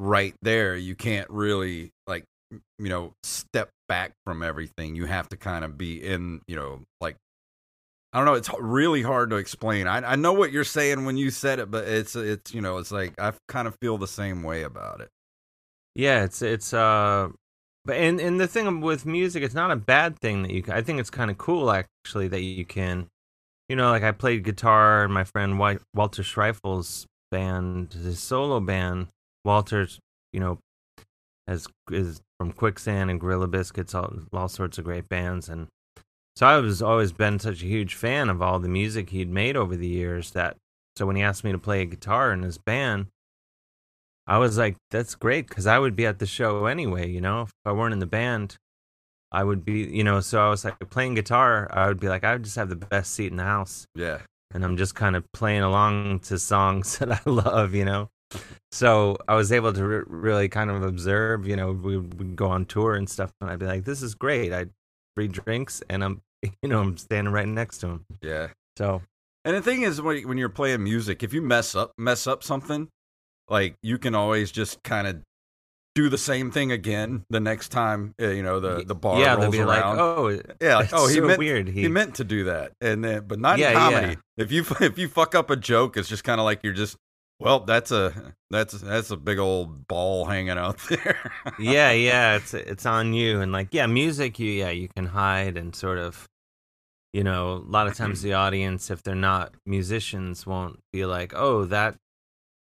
right 0.00 0.34
there. 0.42 0.76
You 0.76 0.94
can't 0.94 1.28
really 1.30 1.90
like 2.06 2.24
you 2.50 2.88
know 2.88 3.12
step 3.22 3.70
back 3.88 4.12
from 4.24 4.42
everything. 4.42 4.96
You 4.96 5.06
have 5.06 5.28
to 5.28 5.36
kind 5.36 5.64
of 5.64 5.78
be 5.78 6.02
in 6.04 6.40
you 6.48 6.56
know 6.56 6.80
like 7.00 7.16
I 8.12 8.18
don't 8.18 8.26
know. 8.26 8.34
It's 8.34 8.50
really 8.58 9.02
hard 9.02 9.30
to 9.30 9.36
explain. 9.36 9.86
I 9.86 10.12
I 10.12 10.16
know 10.16 10.32
what 10.32 10.52
you're 10.52 10.64
saying 10.64 11.04
when 11.04 11.16
you 11.16 11.30
said 11.30 11.60
it, 11.60 11.70
but 11.70 11.86
it's 11.86 12.16
it's 12.16 12.52
you 12.52 12.60
know 12.60 12.78
it's 12.78 12.90
like 12.90 13.20
I 13.20 13.32
kind 13.48 13.68
of 13.68 13.76
feel 13.80 13.98
the 13.98 14.08
same 14.08 14.42
way 14.42 14.62
about 14.62 15.00
it. 15.00 15.10
Yeah, 15.94 16.24
it's 16.24 16.42
it's 16.42 16.72
uh, 16.72 17.28
but 17.84 17.96
and 17.96 18.20
and 18.20 18.40
the 18.40 18.48
thing 18.48 18.80
with 18.80 19.06
music, 19.06 19.42
it's 19.42 19.54
not 19.54 19.70
a 19.70 19.76
bad 19.76 20.18
thing 20.18 20.42
that 20.42 20.50
you. 20.50 20.64
I 20.68 20.82
think 20.82 20.98
it's 20.98 21.10
kind 21.10 21.30
of 21.30 21.38
cool 21.38 21.70
actually 21.70 22.28
that 22.28 22.42
you 22.42 22.64
can, 22.64 23.08
you 23.68 23.76
know, 23.76 23.90
like 23.90 24.02
I 24.02 24.12
played 24.12 24.44
guitar 24.44 25.04
in 25.04 25.12
my 25.12 25.24
friend 25.24 25.58
Walter 25.58 26.22
Schreifels' 26.22 27.06
band, 27.30 27.92
his 27.92 28.18
solo 28.18 28.60
band. 28.60 29.08
Walter's, 29.44 29.98
you 30.32 30.40
know, 30.40 30.58
has 31.46 31.66
is 31.90 32.20
from 32.38 32.52
Quicksand 32.52 33.10
and 33.10 33.20
Gorilla 33.20 33.48
Biscuits, 33.48 33.94
all 33.94 34.12
all 34.32 34.48
sorts 34.48 34.78
of 34.78 34.84
great 34.84 35.08
bands, 35.08 35.48
and 35.48 35.68
so 36.36 36.46
I 36.46 36.58
was 36.58 36.80
always 36.80 37.12
been 37.12 37.38
such 37.38 37.62
a 37.62 37.66
huge 37.66 37.94
fan 37.94 38.28
of 38.30 38.40
all 38.40 38.58
the 38.58 38.68
music 38.68 39.10
he'd 39.10 39.30
made 39.30 39.56
over 39.56 39.76
the 39.76 39.88
years 39.88 40.30
that 40.32 40.56
so 40.96 41.06
when 41.06 41.16
he 41.16 41.22
asked 41.22 41.44
me 41.44 41.52
to 41.52 41.58
play 41.58 41.82
a 41.82 41.86
guitar 41.86 42.32
in 42.32 42.42
his 42.42 42.58
band, 42.58 43.06
I 44.26 44.38
was 44.38 44.58
like, 44.58 44.76
that's 44.90 45.14
great 45.14 45.48
because 45.48 45.66
I 45.66 45.78
would 45.78 45.96
be 45.96 46.06
at 46.06 46.18
the 46.18 46.26
show 46.26 46.66
anyway, 46.66 47.08
you 47.10 47.20
know. 47.20 47.42
If 47.42 47.52
I 47.64 47.72
weren't 47.72 47.92
in 47.92 47.98
the 47.98 48.06
band, 48.06 48.56
I 49.32 49.44
would 49.44 49.64
be, 49.64 49.80
you 49.82 50.04
know. 50.04 50.20
So 50.20 50.40
I 50.44 50.50
was 50.50 50.64
like 50.64 50.78
playing 50.90 51.14
guitar. 51.14 51.68
I 51.72 51.88
would 51.88 52.00
be 52.00 52.08
like, 52.08 52.24
I 52.24 52.32
would 52.32 52.44
just 52.44 52.56
have 52.56 52.68
the 52.68 52.76
best 52.76 53.12
seat 53.12 53.30
in 53.30 53.36
the 53.36 53.44
house, 53.44 53.86
Yeah, 53.94 54.18
and 54.52 54.64
I'm 54.64 54.76
just 54.76 54.94
kind 54.94 55.16
of 55.16 55.24
playing 55.32 55.62
along 55.62 56.20
to 56.20 56.38
songs 56.38 56.98
that 57.00 57.10
I 57.10 57.20
love, 57.30 57.74
you 57.74 57.84
know. 57.84 58.08
So 58.72 59.16
I 59.26 59.34
was 59.34 59.50
able 59.52 59.72
to 59.72 59.84
re- 59.84 60.04
really 60.06 60.48
kind 60.48 60.70
of 60.70 60.82
observe, 60.82 61.46
you 61.46 61.56
know, 61.56 61.72
we 61.72 61.96
would 61.96 62.36
go 62.36 62.46
on 62.48 62.64
tour 62.66 62.94
and 62.94 63.08
stuff, 63.08 63.32
and 63.40 63.50
I'd 63.50 63.58
be 63.58 63.66
like, 63.66 63.84
this 63.84 64.02
is 64.02 64.14
great. 64.14 64.52
I 64.52 64.66
free 65.16 65.28
drinks, 65.28 65.82
and 65.90 66.04
I'm, 66.04 66.20
you 66.62 66.68
know, 66.68 66.80
I'm 66.80 66.96
standing 66.96 67.32
right 67.32 67.48
next 67.48 67.78
to 67.78 67.88
him. 67.88 68.04
yeah. 68.22 68.48
So 68.78 69.02
And 69.44 69.56
the 69.56 69.62
thing 69.62 69.82
is, 69.82 70.00
when 70.00 70.26
when 70.28 70.38
you're 70.38 70.48
playing 70.48 70.84
music, 70.84 71.22
if 71.22 71.32
you 71.34 71.42
mess 71.42 71.74
up 71.74 71.92
mess 71.98 72.26
up 72.26 72.42
something, 72.44 72.88
like 73.48 73.74
you 73.82 73.98
can 73.98 74.14
always 74.14 74.52
just 74.52 74.82
kind 74.84 75.06
of 75.08 75.20
do 75.96 76.08
the 76.08 76.16
same 76.18 76.52
thing 76.52 76.70
again 76.70 77.24
the 77.30 77.40
next 77.40 77.70
time. 77.70 78.14
uh, 78.22 78.28
You 78.28 78.44
know, 78.44 78.60
the 78.60 78.84
the 78.84 78.94
bar 78.94 79.18
yeah, 79.20 79.34
rolls 79.34 79.50
be 79.50 79.64
like, 79.64 79.82
around. 79.82 79.98
oh, 79.98 80.28
yeah, 80.60 80.76
like, 80.76 80.90
oh, 80.92 81.08
he 81.08 81.16
so 81.16 81.26
meant 81.26 81.38
weird. 81.40 81.68
he, 81.68 81.88
meant 81.88 82.14
to 82.14 82.24
do 82.24 82.44
that, 82.44 82.72
and 82.80 83.02
then 83.04 83.24
but 83.26 83.40
not 83.40 83.58
Yeah, 83.58 83.70
in 83.70 83.76
comedy. 83.76 84.06
yeah. 84.36 84.44
If 84.44 84.52
you 84.52 84.64
if 84.80 84.96
you 84.96 85.08
fuck 85.08 85.34
up 85.34 85.50
a 85.50 85.56
joke, 85.56 85.96
it's 85.96 86.08
just 86.08 86.22
kind 86.22 86.40
of 86.40 86.44
like 86.44 86.60
you're 86.62 86.72
just 86.72 86.96
well, 87.40 87.60
that's 87.60 87.90
a 87.90 88.34
that's 88.50 88.74
that's 88.74 89.10
a 89.10 89.16
big 89.16 89.38
old 89.38 89.88
ball 89.88 90.26
hanging 90.26 90.58
out 90.58 90.78
there. 90.88 91.32
yeah, 91.58 91.90
yeah, 91.90 92.36
it's 92.36 92.54
it's 92.54 92.86
on 92.86 93.14
you 93.14 93.40
and 93.40 93.50
like 93.50 93.68
yeah, 93.72 93.86
music 93.86 94.38
you 94.38 94.50
yeah, 94.50 94.70
you 94.70 94.88
can 94.88 95.06
hide 95.06 95.56
and 95.56 95.74
sort 95.74 95.98
of 95.98 96.28
you 97.12 97.24
know, 97.24 97.54
a 97.54 97.70
lot 97.70 97.86
of 97.86 97.94
times 97.96 98.22
the 98.22 98.34
audience 98.34 98.90
if 98.90 99.02
they're 99.02 99.14
not 99.14 99.54
musicians 99.66 100.46
won't 100.46 100.80
be 100.92 101.06
like, 101.06 101.32
"Oh, 101.34 101.64
that 101.66 101.96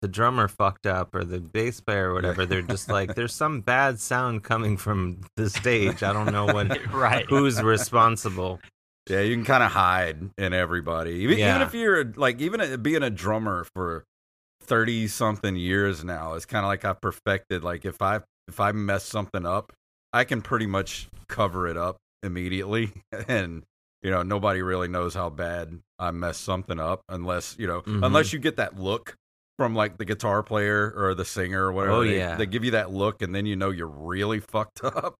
the 0.00 0.08
drummer 0.08 0.48
fucked 0.48 0.86
up 0.86 1.14
or 1.14 1.24
the 1.24 1.40
bass 1.40 1.80
player 1.80 2.10
or 2.10 2.14
whatever." 2.14 2.46
They're 2.46 2.62
just 2.62 2.88
like 2.88 3.14
there's 3.16 3.34
some 3.34 3.60
bad 3.60 4.00
sound 4.00 4.44
coming 4.44 4.76
from 4.76 5.20
the 5.36 5.50
stage. 5.50 6.02
I 6.02 6.12
don't 6.12 6.32
know 6.32 6.46
what 6.46 6.68
right. 6.92 7.26
who's 7.28 7.60
responsible. 7.60 8.60
Yeah, 9.10 9.20
you 9.20 9.34
can 9.34 9.44
kind 9.44 9.64
of 9.64 9.72
hide 9.72 10.30
in 10.38 10.52
everybody. 10.52 11.10
Even, 11.14 11.38
even 11.38 11.62
if 11.62 11.74
you're 11.74 12.04
like, 12.14 12.40
even 12.40 12.80
being 12.82 13.02
a 13.02 13.10
drummer 13.10 13.64
for 13.74 14.04
thirty 14.62 15.08
something 15.08 15.56
years 15.56 16.04
now, 16.04 16.34
it's 16.34 16.46
kind 16.46 16.64
of 16.64 16.68
like 16.68 16.84
I've 16.84 17.00
perfected. 17.00 17.62
Like 17.64 17.84
if 17.84 18.00
I 18.02 18.20
if 18.48 18.60
I 18.60 18.72
mess 18.72 19.04
something 19.04 19.46
up, 19.46 19.72
I 20.12 20.24
can 20.24 20.42
pretty 20.42 20.66
much 20.66 21.08
cover 21.28 21.66
it 21.68 21.76
up 21.76 21.96
immediately, 22.22 22.92
and 23.28 23.62
you 24.02 24.10
know 24.10 24.22
nobody 24.22 24.62
really 24.62 24.88
knows 24.88 25.14
how 25.14 25.30
bad 25.30 25.78
I 25.98 26.10
messed 26.10 26.42
something 26.42 26.80
up 26.80 27.02
unless 27.08 27.56
you 27.58 27.66
know 27.66 27.82
Mhm. 27.82 28.04
unless 28.06 28.32
you 28.32 28.38
get 28.38 28.56
that 28.56 28.78
look 28.78 29.14
from 29.58 29.74
like 29.74 29.98
the 29.98 30.04
guitar 30.04 30.42
player 30.42 30.92
or 30.96 31.14
the 31.14 31.24
singer 31.24 31.64
or 31.66 31.72
whatever. 31.72 31.96
Oh, 31.96 32.04
they, 32.04 32.16
yeah. 32.16 32.36
they 32.36 32.46
give 32.46 32.64
you 32.64 32.72
that 32.72 32.90
look, 32.90 33.22
and 33.22 33.34
then 33.34 33.46
you 33.46 33.54
know 33.56 33.70
you're 33.70 33.86
really 33.86 34.40
fucked 34.52 34.82
up. 34.84 35.14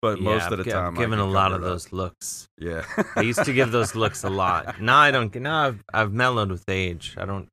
But 0.00 0.18
most 0.20 0.50
of 0.50 0.58
the 0.58 0.64
time, 0.64 0.94
I've 0.94 0.98
given 0.98 1.20
a 1.20 1.24
lot 1.24 1.52
of 1.52 1.60
those 1.62 1.92
looks. 1.92 2.48
Yeah, 2.58 2.84
I 3.14 3.20
used 3.20 3.44
to 3.44 3.52
give 3.52 3.70
those 3.70 3.94
looks 3.94 4.24
a 4.24 4.30
lot. 4.30 4.80
Now 4.80 4.98
I 4.98 5.12
don't. 5.12 5.32
Now 5.36 5.66
I've 5.68 5.84
I've 5.94 6.12
mellowed 6.12 6.50
with 6.50 6.64
age. 6.68 7.14
I 7.16 7.24
don't. 7.24 7.46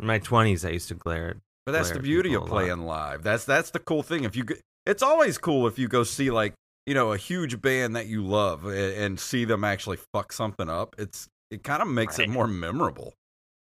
In 0.00 0.06
my 0.06 0.18
twenties, 0.18 0.64
I 0.64 0.70
used 0.70 0.88
to 0.88 0.94
glare. 0.94 1.30
At, 1.30 1.36
but 1.66 1.72
that's 1.72 1.88
the 1.88 1.94
glare 1.94 2.00
at 2.00 2.04
beauty 2.04 2.34
of 2.34 2.42
people 2.42 2.46
a 2.46 2.48
lot. 2.56 2.64
playing 2.64 2.80
live. 2.86 3.22
That's 3.22 3.44
that's 3.44 3.70
the 3.70 3.78
cool 3.78 4.02
thing. 4.02 4.24
If 4.24 4.34
you, 4.36 4.44
go, 4.44 4.54
it's 4.86 5.02
always 5.02 5.38
cool 5.38 5.66
if 5.66 5.78
you 5.78 5.88
go 5.88 6.02
see 6.04 6.30
like 6.30 6.54
you 6.86 6.94
know 6.94 7.12
a 7.12 7.16
huge 7.16 7.60
band 7.60 7.94
that 7.96 8.06
you 8.06 8.24
love 8.24 8.64
and, 8.64 8.74
and 8.74 9.20
see 9.20 9.44
them 9.44 9.62
actually 9.64 9.98
fuck 10.12 10.32
something 10.32 10.68
up. 10.68 10.96
It's 10.98 11.28
it 11.50 11.62
kind 11.62 11.82
of 11.82 11.88
makes 11.88 12.18
Right. 12.18 12.28
it 12.28 12.30
more 12.30 12.46
memorable. 12.46 13.14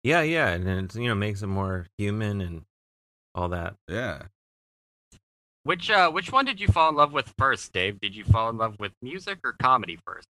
Yeah, 0.05 0.23
yeah, 0.23 0.49
and 0.49 0.69
it 0.69 0.95
you 0.95 1.09
know 1.09 1.14
makes 1.14 1.43
it 1.43 1.47
more 1.49 1.87
human 1.99 2.41
and 2.41 2.62
all 3.35 3.49
that. 3.50 3.75
Yeah. 3.88 4.23
Which 5.64 5.91
uh, 5.91 6.11
which 6.11 6.33
one 6.33 6.45
did 6.45 6.61
you 6.61 6.69
fall 6.69 6.88
in 6.88 6.97
love 6.97 7.12
with 7.12 7.33
first, 7.38 7.73
Dave? 7.73 8.00
Did 8.00 8.14
you 8.17 8.25
fall 8.25 8.49
in 8.50 8.57
love 8.59 8.76
with 8.81 8.93
music 9.00 9.38
or 9.45 9.55
comedy 9.61 9.99
first? 10.05 10.26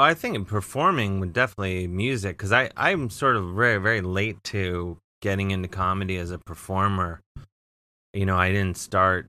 Oh, 0.00 0.02
I 0.02 0.14
think 0.14 0.48
performing 0.48 1.20
would 1.20 1.34
definitely 1.34 1.86
music 1.86 2.38
because 2.38 2.52
I 2.52 2.70
I'm 2.74 3.10
sort 3.10 3.36
of 3.36 3.54
very 3.54 3.76
very 3.76 4.00
late 4.00 4.42
to 4.44 4.96
getting 5.20 5.50
into 5.50 5.68
comedy 5.68 6.16
as 6.16 6.30
a 6.30 6.38
performer. 6.38 7.20
You 8.14 8.24
know, 8.24 8.38
I 8.38 8.50
didn't 8.50 8.78
start. 8.78 9.28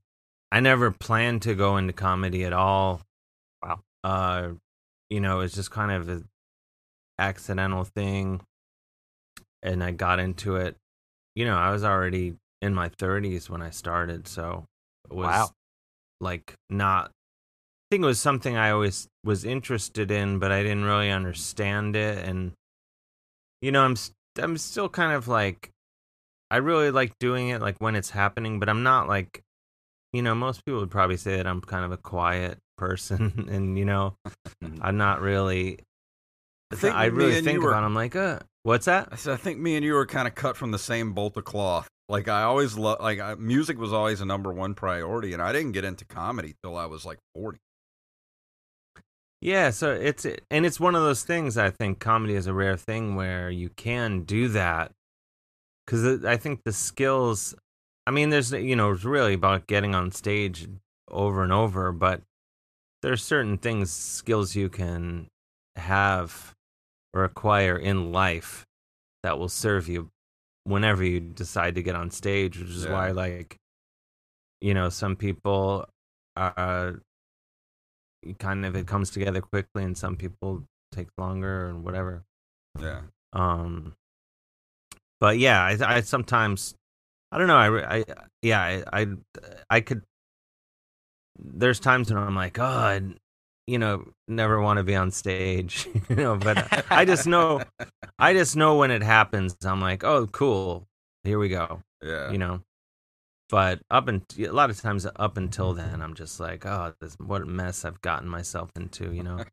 I 0.49 0.61
never 0.61 0.89
planned 0.89 1.41
to 1.41 1.55
go 1.55 1.75
into 1.75 1.91
comedy 1.91 2.45
at 2.45 2.53
all. 2.53 3.01
Wow. 3.61 3.81
Uh, 4.01 4.51
you 5.09 5.19
know, 5.19 5.41
it's 5.41 5.55
just 5.55 5.71
kind 5.71 5.91
of 5.91 6.07
an 6.07 6.29
accidental 7.19 7.83
thing, 7.83 8.39
and 9.61 9.83
I 9.83 9.91
got 9.91 10.19
into 10.21 10.55
it. 10.55 10.77
You 11.35 11.43
know, 11.43 11.57
I 11.57 11.71
was 11.71 11.83
already 11.83 12.37
in 12.61 12.73
my 12.73 12.87
30s 12.87 13.49
when 13.49 13.61
I 13.61 13.71
started, 13.71 14.25
so 14.25 14.63
it 15.09 15.17
was 15.17 15.25
Wow. 15.27 15.49
like 16.21 16.53
not 16.69 17.11
I 17.91 17.95
think 17.95 18.03
it 18.03 18.07
was 18.07 18.21
something 18.21 18.55
I 18.55 18.71
always 18.71 19.09
was 19.25 19.43
interested 19.43 20.11
in, 20.11 20.39
but 20.39 20.49
I 20.49 20.63
didn't 20.63 20.85
really 20.85 21.11
understand 21.11 21.97
it. 21.97 22.25
And 22.25 22.53
you 23.61 23.73
know, 23.73 23.83
I'm 23.83 23.97
I'm 24.37 24.55
still 24.57 24.87
kind 24.87 25.11
of 25.11 25.27
like 25.27 25.71
I 26.49 26.57
really 26.57 26.89
like 26.89 27.11
doing 27.19 27.49
it, 27.49 27.59
like 27.59 27.75
when 27.79 27.97
it's 27.97 28.09
happening, 28.11 28.61
but 28.61 28.69
I'm 28.69 28.83
not 28.83 29.09
like 29.09 29.41
you 30.13 30.21
know 30.21 30.33
most 30.33 30.63
people 30.63 30.79
would 30.79 30.89
probably 30.89 31.17
say 31.17 31.35
that 31.35 31.45
I'm 31.45 31.59
kind 31.59 31.83
of 31.83 31.91
a 31.91 31.97
quiet 31.97 32.59
person, 32.77 33.49
and 33.51 33.77
you 33.77 33.83
know 33.83 34.15
I'm 34.79 34.95
not 34.95 35.19
really. 35.19 35.79
I 36.71 36.77
think 36.77 36.95
I 36.95 37.05
really 37.07 37.41
think 37.41 37.61
were- 37.61 37.71
about. 37.71 37.83
it. 37.83 37.87
I'm 37.87 37.93
like, 37.93 38.15
uh, 38.15 38.39
what's 38.63 38.85
that? 38.85 39.09
I 39.11 39.17
said 39.17 39.33
I 39.33 39.35
think 39.35 39.59
me 39.59 39.75
and 39.75 39.83
you 39.83 39.97
are 39.97 40.05
kind 40.05 40.29
of 40.29 40.35
cut 40.35 40.55
from 40.55 40.71
the 40.71 40.79
same 40.79 41.11
bolt 41.11 41.35
of 41.35 41.43
cloth. 41.43 41.89
Like 42.07 42.29
I 42.29 42.43
always 42.43 42.77
love 42.77 43.01
like 43.01 43.19
I, 43.19 43.35
music 43.35 43.77
was 43.77 43.91
always 43.91 44.21
a 44.21 44.25
number 44.25 44.53
one 44.53 44.75
priority, 44.75 45.33
and 45.33 45.41
I 45.41 45.51
didn't 45.51 45.73
get 45.73 45.83
into 45.83 46.05
comedy 46.05 46.55
till 46.63 46.77
I 46.77 46.85
was 46.85 47.03
like 47.03 47.19
forty. 47.35 47.59
Yeah, 49.41 49.71
so 49.71 49.91
it's 49.91 50.25
and 50.51 50.65
it's 50.65 50.79
one 50.79 50.93
of 50.93 51.01
those 51.01 51.23
things. 51.23 51.57
I 51.57 51.71
think 51.71 51.99
comedy 51.99 52.35
is 52.35 52.45
a 52.45 52.53
rare 52.53 52.77
thing 52.77 53.15
where 53.15 53.49
you 53.49 53.69
can 53.69 54.21
do 54.21 54.47
that 54.49 54.91
because 55.85 56.23
I 56.23 56.37
think 56.37 56.61
the 56.63 56.71
skills. 56.73 57.55
I 58.05 58.11
mean, 58.11 58.29
there's 58.29 58.51
you 58.51 58.75
know 58.75 58.91
it's 58.91 59.03
really 59.03 59.33
about 59.33 59.65
getting 59.67 59.95
on 59.95 60.11
stage 60.11 60.67
over 61.09 61.41
and 61.43 61.51
over, 61.51 61.91
but 61.91 62.21
there's 63.01 63.23
certain 63.23 63.57
things 63.57 63.91
skills 63.91 64.55
you 64.55 64.69
can 64.69 65.27
have 65.75 66.53
or 67.13 67.23
acquire 67.23 67.77
in 67.77 68.11
life 68.11 68.63
that 69.23 69.39
will 69.39 69.49
serve 69.49 69.87
you 69.89 70.09
whenever 70.65 71.03
you 71.03 71.19
decide 71.19 71.73
to 71.75 71.81
get 71.83 71.95
on 71.95 72.11
stage, 72.11 72.59
which 72.59 72.69
is 72.69 72.85
Yeah. 72.85 72.91
why 72.91 73.09
like 73.11 73.57
you 74.61 74.75
know 74.75 74.89
some 74.89 75.15
people 75.15 75.89
are 76.37 77.01
kind 78.39 78.65
of 78.65 78.75
it 78.75 78.87
comes 78.87 79.09
together 79.09 79.41
quickly 79.41 79.83
and 79.83 79.97
some 79.97 80.15
people 80.15 80.63
take 80.91 81.07
longer 81.17 81.67
and 81.69 81.83
whatever 81.83 82.23
Yeah. 82.79 83.01
um 83.33 83.93
but 85.19 85.37
yeah 85.39 85.61
i, 85.63 85.77
I 85.97 86.01
sometimes 86.01 86.75
i 87.31 87.37
don't 87.37 87.47
know 87.47 87.57
i, 87.57 87.97
I 87.97 88.03
yeah 88.41 88.61
I, 88.61 88.83
I 89.01 89.07
i 89.69 89.81
could 89.81 90.03
there's 91.39 91.79
times 91.79 92.11
when 92.13 92.21
i'm 92.21 92.35
like 92.35 92.59
oh 92.59 92.63
i 92.63 93.01
you 93.67 93.79
know 93.79 94.05
never 94.27 94.59
want 94.61 94.77
to 94.77 94.83
be 94.83 94.95
on 94.95 95.11
stage 95.11 95.87
you 96.09 96.15
know 96.15 96.35
but 96.37 96.85
i 96.91 97.05
just 97.05 97.25
know 97.27 97.61
i 98.19 98.33
just 98.33 98.55
know 98.55 98.75
when 98.77 98.91
it 98.91 99.01
happens 99.03 99.55
i'm 99.63 99.81
like 99.81 100.03
oh 100.03 100.27
cool 100.27 100.85
here 101.23 101.39
we 101.39 101.49
go 101.49 101.81
Yeah. 102.03 102.31
you 102.31 102.37
know 102.39 102.61
but 103.51 103.81
up 103.91 104.07
and 104.07 104.23
a 104.39 104.47
lot 104.51 104.69
of 104.69 104.79
times 104.81 105.05
up 105.17 105.35
until 105.37 105.73
then, 105.73 106.01
I'm 106.01 106.15
just 106.15 106.39
like, 106.39 106.65
oh, 106.65 106.93
this, 107.01 107.15
what 107.19 107.41
a 107.41 107.45
mess 107.45 107.83
I've 107.85 108.01
gotten 108.01 108.27
myself 108.29 108.71
into, 108.77 109.11
you 109.13 109.23
know. 109.23 109.43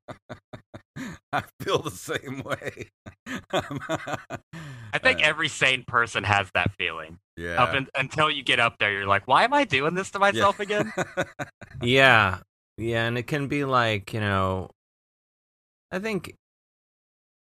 I 1.33 1.43
feel 1.61 1.83
the 1.83 1.91
same 1.91 2.43
way. 2.45 2.91
I 3.53 4.99
think 5.03 5.19
Uh, 5.21 5.25
every 5.25 5.49
sane 5.49 5.85
person 5.87 6.25
has 6.25 6.49
that 6.55 6.71
feeling. 6.79 7.19
yeah. 7.37 7.63
Up 7.63 7.75
in, 7.75 7.89
until 7.97 8.31
you 8.31 8.43
get 8.43 8.61
up 8.61 8.77
there, 8.79 8.93
you're 8.93 9.07
like, 9.07 9.27
why 9.27 9.43
am 9.45 9.53
I 9.53 9.65
doing 9.65 9.95
this 9.95 10.11
to 10.13 10.19
myself 10.21 10.61
again? 10.61 10.93
yeah, 11.83 12.39
yeah, 12.79 13.07
and 13.07 13.19
it 13.19 13.25
can 13.27 13.49
be 13.49 13.65
like, 13.65 14.15
you 14.15 14.21
know, 14.21 14.71
I 15.91 15.99
think, 15.99 16.35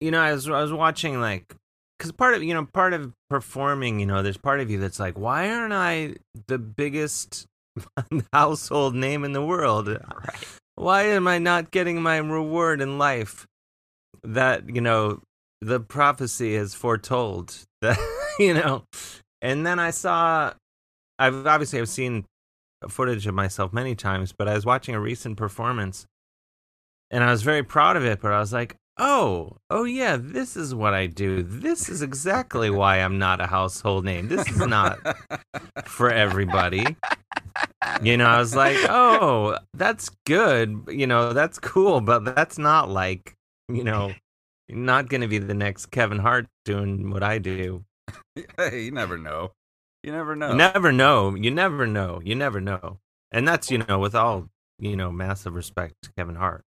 you 0.01 0.11
know, 0.11 0.21
I 0.21 0.33
was 0.33 0.49
I 0.49 0.61
was 0.61 0.73
watching 0.73 1.21
like, 1.21 1.55
because 2.03 2.11
part 2.11 2.35
of 2.35 2.43
you 2.43 2.53
know 2.53 2.67
part 2.67 2.95
of 2.95 3.13
performing, 3.31 4.01
you 4.01 4.07
know, 4.07 4.23
there's 4.23 4.37
part 4.37 4.59
of 4.59 4.69
you 4.69 4.79
that's 4.81 4.99
like, 4.99 5.17
why 5.17 5.49
aren't 5.49 5.73
I 5.73 6.17
the 6.49 6.59
biggest 6.59 7.47
household 8.33 8.97
name 8.97 9.23
in 9.25 9.33
the 9.33 9.45
world? 9.45 9.87
right. 9.87 10.45
why 10.75 11.03
am 11.05 11.29
I 11.29 11.39
not 11.39 11.71
getting 11.71 12.03
my 12.03 12.17
reward 12.17 12.81
in 12.81 12.99
life 12.99 13.47
that, 14.25 14.69
you 14.69 14.81
know, 14.81 15.21
the 15.61 15.79
prophecy 15.79 16.57
has 16.57 16.75
foretold 16.75 17.57
that, 17.83 17.99
you 18.41 18.53
know, 18.53 18.83
and 19.41 19.65
then 19.65 19.79
I 19.79 19.91
saw, 19.91 20.53
I've 21.21 21.47
obviously 21.47 21.79
I've 21.79 21.89
seen 21.89 22.25
footage 22.89 23.29
of 23.29 23.35
myself 23.35 23.73
many 23.73 23.95
times, 23.95 24.33
but 24.37 24.49
I 24.49 24.55
was 24.55 24.67
watching 24.67 24.97
a 24.97 25.01
recent 25.01 25.37
performance 25.37 26.05
and 27.13 27.23
I 27.23 27.31
was 27.31 27.43
very 27.43 27.63
proud 27.63 27.97
of 27.97 28.05
it, 28.05 28.21
but 28.21 28.33
I 28.33 28.41
was 28.41 28.53
like, 28.53 28.75
oh, 28.99 29.57
oh 29.71 29.85
yeah, 29.85 30.17
this 30.21 30.57
is 30.57 30.75
what 30.75 30.95
I 30.95 31.07
do. 31.07 31.43
This 31.43 31.89
is 31.89 32.03
exactly 32.03 32.71
why 32.71 32.99
I'm 32.99 33.19
not 33.19 33.41
a 33.41 33.47
household 33.47 34.05
name. 34.05 34.29
This 34.29 34.49
is 34.49 34.59
not 34.67 34.99
for 35.85 36.11
everybody. 36.11 36.97
You 38.03 38.17
know, 38.17 38.27
I 38.27 38.39
was 38.39 38.55
like, 38.55 38.77
oh, 38.89 39.57
that's 39.75 40.11
good. 40.27 40.85
You 40.89 41.07
know, 41.07 41.33
that's 41.33 41.59
cool, 41.59 42.01
but 42.01 42.25
that's 42.25 42.59
not 42.59 42.89
like, 42.89 43.35
you 43.69 43.85
know, 43.85 44.13
not 44.69 45.09
going 45.09 45.21
to 45.21 45.29
be 45.29 45.39
the 45.39 45.55
next 45.55 45.87
Kevin 45.87 46.19
Hart 46.19 46.47
doing 46.65 47.11
what 47.11 47.23
I 47.23 47.39
do. 47.39 47.85
hey, 48.57 48.81
you 48.85 48.91
never 48.91 49.19
know. 49.19 49.53
You 50.03 50.13
never 50.13 50.35
know. 50.35 50.51
You 50.51 50.57
never 50.57 50.93
know. 50.93 51.35
You 51.35 51.51
never 51.51 51.87
know. 51.87 52.21
You 52.25 52.35
never 52.35 52.61
know. 52.61 52.99
And 53.31 53.47
that's, 53.47 53.71
you 53.71 53.79
know, 53.79 53.99
with 53.99 54.15
all, 54.15 54.49
you 54.79 54.97
know, 54.97 55.13
massive 55.13 55.55
respect 55.55 55.95
to 56.03 56.13
Kevin 56.17 56.35
Hart. 56.35 56.65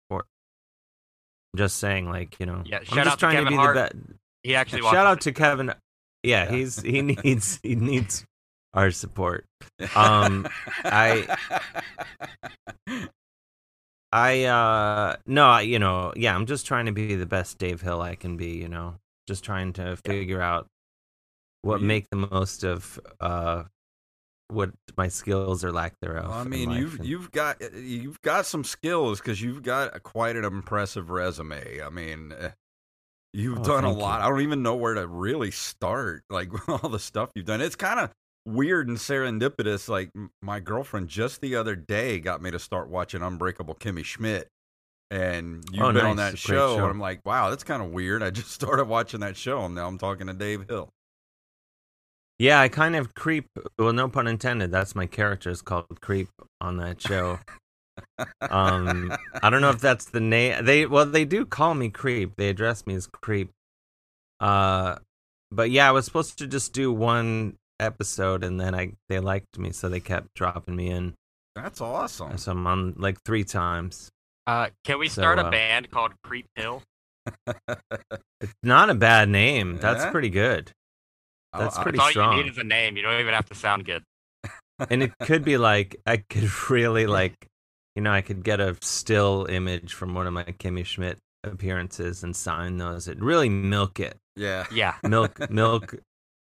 Just 1.57 1.79
saying, 1.79 2.09
like, 2.11 2.39
you 2.39 2.47
know, 2.47 2.63
Yeah, 2.67 2.79
I'm 2.79 2.85
just 2.85 2.99
out 2.99 3.11
to 3.13 3.17
trying 3.17 3.35
Kevin 3.37 3.53
be 3.53 3.57
Hart. 3.57 3.75
the 3.77 3.81
best. 3.83 3.97
He 4.43 4.55
actually 4.55 4.83
Shout 4.83 5.07
out 5.07 5.19
it. 5.19 5.21
to 5.23 5.33
Kevin. 5.33 5.75
Yeah, 6.23 6.45
Yeah. 6.45 6.51
he's 6.51 6.83
he 6.83 7.03
needs 7.25 7.59
he 7.63 7.75
needs 7.75 8.25
our 8.75 8.91
support. 8.91 9.45
Um, 9.97 10.47
I- 10.85 11.37
I 14.13 14.45
uh 14.45 15.17
no, 15.27 15.47
I- 15.47 15.61
you 15.63 15.79
know, 15.79 16.13
yeah, 16.17 16.35
I'm 16.35 16.47
just 16.47 16.67
trying 16.67 16.87
to 16.87 16.93
be 16.93 17.15
the 17.15 17.27
best 17.27 17.59
Dave 17.59 17.81
Hill 17.83 18.01
I 18.01 18.15
can 18.15 18.37
be, 18.37 18.53
you 18.57 18.69
know. 18.69 18.97
Just 19.27 19.45
trying 19.45 19.75
to 19.75 19.97
figure 20.07 20.41
out 20.41 20.67
what 21.63 21.83
make 21.83 22.09
the 22.11 22.17
most 22.17 22.65
of 22.65 22.99
uh 23.21 23.65
what 24.49 24.71
my 24.97 25.09
skills 25.09 25.63
are 25.65 25.73
lack 25.73 25.95
thereof. 26.01 26.31
I 26.31 26.45
mean, 26.45 26.71
you've 26.71 27.05
you've 27.05 27.31
got 27.33 27.61
you've 27.75 28.21
got 28.23 28.47
some 28.47 28.65
skills 28.65 29.21
because 29.21 29.41
you've 29.43 29.63
got 29.63 29.95
a, 29.95 30.01
quite 30.01 30.37
an 30.37 30.45
impressive 30.45 31.11
resume. 31.11 31.81
I 31.83 31.91
mean, 31.91 32.33
eh, 32.39 32.51
you've 33.33 33.61
Oh, 33.61 33.65
done 33.65 33.85
a 33.85 33.93
lot. 33.93 34.21
you. 34.21 34.27
I 34.27 34.29
don't 34.31 34.41
even 34.41 34.63
know 34.63 34.75
where 34.77 34.95
to 34.95 35.07
really 35.07 35.51
start. 35.51 36.25
Like 36.31 36.51
all 36.69 36.89
the 36.89 36.99
stuff 36.99 37.31
you've 37.35 37.47
done, 37.47 37.61
it's 37.61 37.77
kind 37.77 38.01
of 38.01 38.11
weird 38.47 38.89
and 38.89 38.97
serendipitous. 38.97 39.89
Like 39.89 40.11
my 40.43 40.61
girlfriend 40.61 41.09
just 41.09 41.41
the 41.41 41.55
other 41.55 41.77
day 41.77 42.19
got 42.19 42.41
me 42.41 42.51
to 42.51 42.59
start 42.59 42.89
watching 42.89 43.23
Unbreakable 43.23 43.75
Kimmy 43.75 44.05
Schmidt. 44.05 44.49
And 45.11 45.65
you've 45.73 45.83
Oh, 45.85 45.93
been 45.93 46.05
on 46.05 46.17
that 46.17 46.37
show, 46.37 46.77
show. 46.77 46.83
and 46.83 46.91
I'm 46.91 47.01
like, 47.01 47.25
wow, 47.25 47.49
that's 47.49 47.65
kind 47.65 47.83
of 47.83 47.91
weird. 47.93 48.23
I 48.23 48.29
just 48.31 48.51
started 48.53 48.85
watching 48.89 49.21
that 49.21 49.37
show, 49.39 49.65
and 49.65 49.75
now 49.75 49.87
I'm 49.89 49.97
talking 49.97 50.27
to 50.27 50.35
Dave 50.35 50.67
Hill. 50.69 50.91
Yeah, 52.39 52.61
I 52.61 52.69
kind 52.69 52.95
of 52.97 53.15
creep. 53.15 53.47
Well, 53.79 53.93
no 53.93 54.09
pun 54.09 54.27
intended. 54.29 54.71
That's 54.71 54.95
my 54.95 55.07
character 55.07 55.51
is 55.51 55.61
called 55.63 55.87
Creep 56.01 56.29
on 56.61 56.77
that 56.79 57.01
show. 57.03 57.39
um, 58.49 59.13
I 59.43 59.51
don't 59.51 59.61
know 59.61 59.71
if 59.71 59.81
that's 59.81 60.07
the 60.07 60.21
name. 60.21 60.65
They 60.65 60.87
well, 60.87 61.07
they 61.07 61.25
do 61.25 61.45
call 61.45 61.75
me 61.75 61.91
Creep. 61.91 62.35
They 62.37 62.49
address 62.49 62.87
me 62.87 62.95
as 62.95 63.07
Creep. 63.09 63.51
Uh, 64.41 64.97
but 65.51 65.71
yeah, 65.71 65.89
I 65.89 65.93
was 65.93 66.05
supposed 66.05 66.39
to 66.39 66.47
just 66.47 66.73
do 66.73 66.93
one 66.93 67.57
episode, 67.81 68.45
and 68.45 68.61
then 68.61 68.75
I 68.75 68.93
they 69.09 69.19
liked 69.19 69.59
me, 69.59 69.73
so 69.73 69.89
they 69.89 70.01
kept 70.01 70.29
dropping 70.35 70.77
me 70.77 70.91
in. 70.91 71.15
That's 71.57 71.81
awesome. 71.81 72.39
So 72.39 72.53
I'm 72.53 72.67
on 72.69 72.95
like 72.99 73.21
three 73.25 73.43
times. 73.45 74.11
Uh, 74.47 74.69
can 74.85 74.99
we 75.01 75.09
So, 75.09 75.23
start 75.23 75.41
uh, 75.41 75.47
a 75.47 75.51
band 75.51 75.91
called 75.91 76.13
Creep 76.23 76.47
Hill? 76.55 76.83
It's 78.41 78.55
not 78.63 78.91
a 78.91 78.95
bad 78.95 79.29
name. 79.29 79.79
That's 79.79 80.05
Yeah? 80.05 80.11
pretty 80.13 80.31
good, 80.31 80.71
I- 80.71 80.73
that's 81.57 81.77
I- 81.79 81.83
pretty 81.83 81.99
That's 81.99 82.17
all 82.17 82.37
you 82.37 82.43
need 82.45 82.51
is 82.51 82.59
a 82.59 82.65
name. 82.65 82.97
You 82.97 83.03
don't 83.03 83.21
even 83.21 83.35
have 83.35 83.47
to 83.47 83.55
sound 83.55 83.85
good. 83.85 84.03
and 84.91 85.03
it 85.03 85.13
could 85.23 85.45
be 85.45 85.57
like 85.57 85.97
I 86.07 86.19
could 86.19 86.49
really 86.71 87.07
like, 87.07 87.35
you 87.97 88.03
know, 88.03 88.13
I 88.13 88.21
could 88.21 88.45
get 88.45 88.61
a 88.61 88.77
still 88.81 89.47
image 89.49 89.93
from 89.95 90.15
one 90.15 90.27
of 90.27 90.33
my 90.33 90.45
Kimmy 90.45 90.85
Schmidt 90.85 91.19
appearances 91.45 92.23
and 92.23 92.35
sign 92.37 92.79
those. 92.79 93.09
It 93.09 93.21
really 93.21 93.49
milk 93.49 94.01
it, 94.01 94.17
yeah. 94.37 94.67
Yeah. 94.73 94.95
milk, 95.05 95.51
milk, 95.51 95.95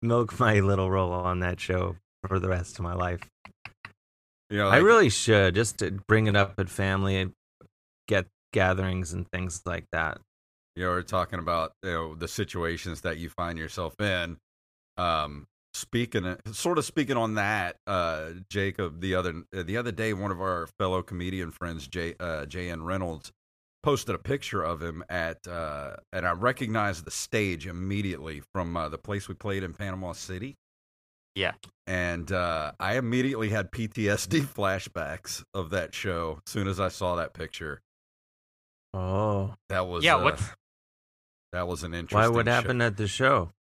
milk 0.02 0.40
my 0.40 0.60
little 0.60 0.90
role 0.92 1.12
on 1.14 1.40
that 1.40 1.60
show 1.60 1.96
for 2.28 2.40
the 2.40 2.50
rest 2.50 2.78
of 2.80 2.84
my 2.84 2.94
life. 2.94 3.22
You 4.50 4.58
know, 4.58 4.68
I 4.68 4.78
really 4.78 5.10
should 5.10 5.56
just 5.56 5.78
to 5.80 5.92
bring 5.92 6.28
it 6.28 6.36
up 6.36 6.56
at 6.60 6.70
family, 6.70 7.32
get 8.08 8.26
gatherings 8.52 9.14
and 9.14 9.26
things 9.32 9.62
like 9.66 9.86
that. 9.94 10.20
you 10.76 10.84
know, 10.84 10.90
we're 10.90 11.04
talking 11.04 11.40
about 11.40 11.72
you 11.84 11.92
know 11.92 12.16
the 12.16 12.28
situations 12.28 13.02
that 13.02 13.18
you 13.18 13.30
find 13.30 13.58
yourself 13.58 14.00
in. 14.02 14.38
Um, 15.02 15.48
speaking, 15.74 16.38
sort 16.52 16.78
of 16.78 16.86
speaking 16.86 17.18
on 17.18 17.36
that, 17.36 17.78
uh, 17.88 18.32
Jacob, 18.50 19.02
the 19.02 19.16
other 19.16 19.44
the 19.52 19.78
other 19.78 19.92
day, 19.92 20.14
one 20.14 20.32
of 20.32 20.40
our 20.40 20.68
fellow 20.78 21.02
comedian 21.02 21.52
friends, 21.52 21.88
J 21.88 22.16
uh, 22.20 22.46
J.N. 22.46 22.84
Reynolds, 22.84 23.32
posted 23.84 24.16
a 24.16 24.20
picture 24.20 24.62
of 24.62 24.82
him 24.82 25.04
at, 25.10 25.48
uh, 25.48 25.96
and 26.14 26.26
I 26.26 26.32
recognized 26.32 27.06
the 27.06 27.12
stage 27.12 27.66
immediately 27.68 28.42
from 28.54 28.78
uh, 28.78 28.90
the 28.90 28.98
place 28.98 29.28
we 29.28 29.34
played 29.34 29.64
in 29.64 29.74
Panama 29.74 30.14
City. 30.14 30.58
Yeah. 31.36 31.54
And 31.88 32.32
uh, 32.32 32.74
I 32.80 32.98
immediately 32.98 33.50
had 33.50 33.72
PTSD 33.72 34.42
flashbacks 34.56 35.44
of 35.54 35.70
that 35.72 35.94
show 35.94 36.40
as 36.46 36.52
soon 36.52 36.68
as 36.68 36.80
I 36.80 36.90
saw 36.90 37.16
that 37.16 37.34
picture. 37.34 37.82
Oh, 38.94 39.56
That 39.70 39.88
was 39.88 40.04
Yeah, 40.04 40.18
uh, 40.18 40.24
what's 40.24 40.44
that 41.54 41.68
was 41.68 41.84
an 41.84 41.94
interesting. 41.94 42.18
why? 42.18 42.28
What 42.28 42.46
show. 42.46 42.52
happened 42.52 42.84
at 42.84 42.98
the 42.98 43.08
show? 43.08 43.52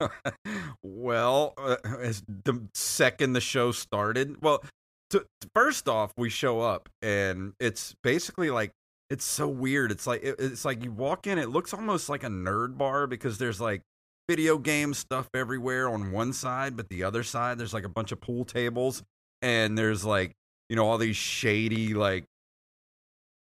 well, 0.82 1.54
uh, 1.56 1.76
as 2.00 2.22
the 2.26 2.68
second 2.74 3.32
the 3.32 3.40
show 3.40 3.72
started, 3.72 4.42
well, 4.42 4.62
to, 5.10 5.24
first 5.54 5.88
off, 5.88 6.12
we 6.16 6.28
show 6.30 6.60
up 6.60 6.88
and 7.02 7.54
it's 7.58 7.94
basically 8.02 8.50
like 8.50 8.72
it's 9.10 9.24
so 9.24 9.48
weird. 9.48 9.90
It's 9.90 10.06
like 10.06 10.22
it, 10.22 10.36
it's 10.38 10.64
like 10.64 10.84
you 10.84 10.92
walk 10.92 11.26
in, 11.26 11.38
it 11.38 11.48
looks 11.48 11.72
almost 11.72 12.08
like 12.08 12.24
a 12.24 12.28
nerd 12.28 12.76
bar 12.76 13.06
because 13.06 13.38
there's 13.38 13.60
like 13.60 13.82
video 14.28 14.58
game 14.58 14.92
stuff 14.92 15.28
everywhere 15.34 15.88
on 15.88 16.12
one 16.12 16.32
side, 16.32 16.76
but 16.76 16.90
the 16.90 17.04
other 17.04 17.22
side 17.22 17.58
there's 17.58 17.72
like 17.72 17.84
a 17.84 17.88
bunch 17.88 18.12
of 18.12 18.20
pool 18.20 18.44
tables 18.44 19.02
and 19.42 19.76
there's 19.78 20.04
like 20.04 20.32
you 20.68 20.76
know 20.76 20.86
all 20.86 20.98
these 20.98 21.16
shady 21.16 21.94
like 21.94 22.24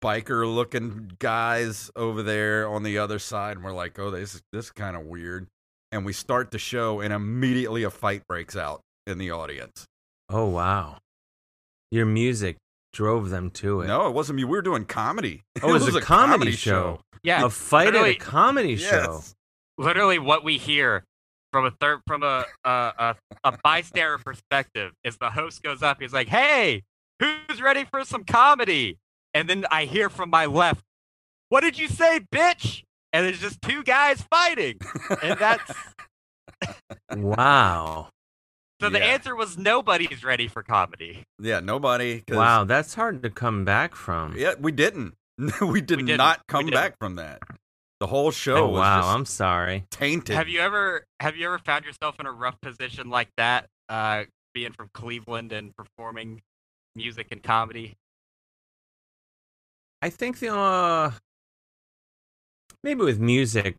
biker 0.03 0.53
looking 0.53 1.11
guys 1.19 1.91
over 1.95 2.23
there 2.23 2.67
on 2.69 2.83
the 2.83 2.99
other 2.99 3.19
side 3.19 3.57
and 3.57 3.65
we're 3.65 3.73
like 3.73 3.99
oh 3.99 4.11
this 4.11 4.41
this 4.53 4.67
is 4.67 4.71
kind 4.71 4.97
of 4.97 5.05
weird 5.05 5.47
and 5.93 6.05
we 6.05 6.13
start 6.13 6.51
the 6.51 6.59
show 6.59 7.01
and 7.01 7.13
immediately 7.13 7.83
a 7.83 7.91
fight 7.91 8.23
breaks 8.29 8.57
out 8.57 8.81
in 9.07 9.19
the 9.19 9.31
audience 9.31 9.87
Oh 10.29 10.47
wow, 10.47 10.99
your 11.91 12.07
music 12.07 12.57
drove 12.93 13.31
them 13.31 13.51
to 13.51 13.81
it. 13.83 13.87
no 13.87 14.07
it 14.09 14.15
wasn't 14.15 14.37
me 14.37 14.45
we 14.45 14.51
were 14.51 14.63
doing 14.63 14.85
comedy 14.85 15.43
Oh, 15.63 15.71
it 15.75 15.83
was 15.83 15.95
a 15.95 16.01
comedy 16.01 16.53
show. 16.53 17.01
yeah? 17.23 17.45
a 17.45 17.51
fight 17.51 17.89
at 17.89 17.95
a 17.95 17.99
literally- 17.99 18.15
comedy 18.17 18.77
show. 18.77 19.23
literally 19.79 20.19
what 20.19 20.45
we 20.45 20.59
hear 20.59 21.05
from 21.53 21.67
a 21.67 21.71
third 21.81 22.01
from 22.07 22.23
a 22.23 22.45
a, 22.65 22.71
a 22.71 23.17
a 23.45 23.59
bystander 23.65 24.19
perspective 24.19 24.93
is 25.05 25.17
the 25.19 25.31
host 25.31 25.63
goes 25.63 25.83
up 25.83 26.01
he's 26.01 26.13
like 26.13 26.29
hey 26.29 26.83
who's 27.19 27.61
ready 27.61 27.85
for 27.85 28.05
some 28.05 28.23
comedy 28.25 28.99
and 29.35 29.49
then 29.51 29.65
i 29.71 29.85
hear 29.85 30.09
from 30.09 30.31
my 30.31 30.47
left 30.47 30.85
what 31.49 31.63
did 31.63 31.77
you 31.79 31.89
say 31.89 32.21
bitch 32.33 32.83
and 33.13 33.27
there's 33.27 33.41
just 33.41 33.61
two 33.63 33.83
guys 33.83 34.23
fighting 34.31 34.79
and 35.23 35.39
that's 35.39 35.73
Wow. 37.17 38.09
so 38.81 38.89
the 38.91 38.99
Yeah. 38.99 39.05
answer 39.05 39.35
was 39.37 39.57
nobody's 39.59 40.23
ready 40.25 40.49
for 40.49 40.63
comedy 40.63 41.25
yeah 41.41 41.61
nobody 41.61 42.21
'cause- 42.21 42.37
Wow, 42.37 42.65
that's 42.65 42.95
hard 42.95 43.23
to 43.23 43.31
come 43.31 43.65
back 43.65 43.95
from. 43.95 44.37
yeah 44.37 44.55
we 44.59 44.73
didn't 44.73 45.15
we 45.61 45.81
did 45.81 46.01
We 46.01 46.07
didn't. 46.07 46.41
come 46.49 46.67
didn't. 46.67 46.75
back 46.75 46.95
from 46.99 47.17
that 47.17 47.43
the 47.99 48.07
whole 48.07 48.31
show 48.31 48.57
Oh, 48.65 48.69
was 48.69 48.79
wow, 48.81 48.99
just 49.01 49.09
I'm 49.09 49.27
sorry. 49.27 49.85
tainted 49.91 50.37
have 50.37 50.49
you 50.49 50.61
ever 50.61 51.05
have 51.21 51.37
you 51.37 51.47
ever 51.47 51.59
found 51.59 51.85
yourself 51.85 52.19
in 52.21 52.27
a 52.27 52.33
rough 52.33 52.61
position 52.61 53.11
like 53.11 53.29
that 53.37 53.67
uh, 53.89 54.25
being 54.55 54.73
from 54.73 54.89
Cleveland 54.95 55.53
and 55.53 55.75
performing 55.77 56.41
music 56.95 57.27
and 57.31 57.43
comedy? 57.43 57.97
I 60.03 60.11
think 60.11 60.39
the 60.39 60.55
uh, 60.55 61.13
maybe 62.85 63.03
with 63.03 63.21
music, 63.21 63.77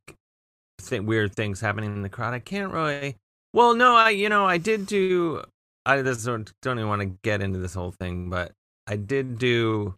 th- 0.80 1.02
weird 1.02 1.36
things 1.36 1.62
happening 1.62 1.94
in 1.94 2.02
the 2.02 2.10
crowd. 2.10 2.34
I 2.34 2.40
can't 2.40 2.72
really. 2.72 3.18
Well, 3.54 3.76
no, 3.76 3.96
I 3.96 4.12
you 4.12 4.30
know 4.30 4.46
I 4.46 4.58
did 4.58 4.86
do. 4.86 5.44
I 5.86 6.02
just 6.02 6.26
don't, 6.26 6.52
don't 6.62 6.78
even 6.78 6.90
want 6.90 7.02
to 7.02 7.18
get 7.24 7.42
into 7.42 7.60
this 7.60 7.74
whole 7.74 7.92
thing, 7.92 8.30
but 8.30 8.52
I 8.88 8.98
did 8.98 9.40
do 9.40 9.96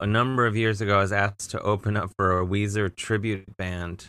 a 0.00 0.06
number 0.06 0.46
of 0.46 0.56
years 0.56 0.80
ago. 0.80 0.98
I 0.98 1.02
was 1.02 1.12
asked 1.12 1.50
to 1.50 1.60
open 1.60 1.96
up 1.96 2.10
for 2.16 2.40
a 2.40 2.46
Weezer 2.46 2.94
tribute 2.94 3.56
band, 3.56 4.06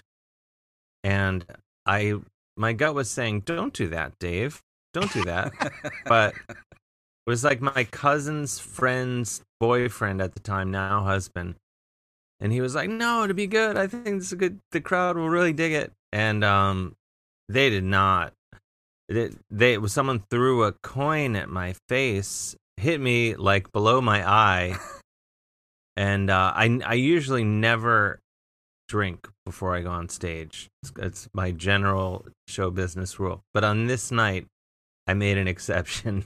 and 1.04 1.46
I 1.86 2.16
my 2.58 2.74
gut 2.74 2.96
was 2.96 3.10
saying, 3.10 3.42
"Don't 3.42 3.74
do 3.74 3.90
that, 3.90 4.14
Dave. 4.20 4.62
Don't 4.94 5.12
do 5.12 5.24
that." 5.26 5.52
but 6.06 6.34
it 6.50 7.30
was 7.30 7.44
like 7.44 7.62
my 7.62 7.86
cousin's 7.86 8.60
friend's 8.60 9.42
boyfriend 9.60 10.22
at 10.22 10.34
the 10.34 10.42
time, 10.42 10.72
now 10.72 11.04
husband, 11.04 11.56
and 12.44 12.52
he 12.52 12.62
was 12.62 12.76
like, 12.76 12.90
"No, 12.90 13.24
it'll 13.24 13.36
be 13.36 13.48
good. 13.48 13.78
I 13.78 13.88
think 13.88 14.04
this 14.06 14.28
is 14.28 14.34
good. 14.34 14.60
The 14.72 14.82
crowd 14.82 15.18
will 15.18 15.30
really 15.30 15.54
dig 15.54 15.72
it." 15.72 15.94
And 16.12 16.44
um, 16.44 16.96
they 17.48 17.70
did 17.70 17.86
not. 17.86 18.34
It, 19.08 19.36
they 19.50 19.78
was 19.78 19.94
someone 19.94 20.24
threw 20.30 20.64
a 20.64 20.74
coin 20.74 21.36
at 21.36 21.50
my 21.50 21.74
face, 21.88 22.56
hit 22.78 23.00
me 23.00 23.36
like 23.36 23.72
below 23.72 24.02
my 24.02 24.30
eye, 24.30 24.78
and 25.96 26.30
uh, 26.30 26.52
I 26.54 26.80
I 26.86 26.94
usually 26.96 27.46
never 27.46 28.20
drink 28.90 29.30
before 29.46 29.74
I 29.74 29.82
go 29.82 29.92
on 29.92 30.10
stage. 30.10 30.70
It's, 30.84 30.92
it's 31.00 31.30
my 31.34 31.52
general 31.52 32.26
show 32.48 32.70
business 32.70 33.20
rule. 33.20 33.42
But 33.54 33.64
on 33.64 33.88
this 33.88 34.12
night, 34.12 34.48
I 35.08 35.14
made 35.14 35.38
an 35.38 35.48
exception, 35.54 36.26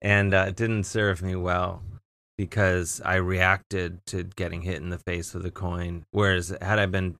and 0.00 0.32
uh, 0.32 0.46
it 0.48 0.56
didn't 0.56 0.84
serve 0.84 1.20
me 1.20 1.36
well 1.36 1.82
because 2.40 3.02
I 3.04 3.16
reacted 3.16 3.98
to 4.06 4.22
getting 4.22 4.62
hit 4.62 4.76
in 4.76 4.88
the 4.88 4.98
face 4.98 5.34
with 5.34 5.44
a 5.44 5.50
coin. 5.50 6.04
Whereas 6.10 6.56
had 6.62 6.78
I 6.78 6.86
been 6.86 7.16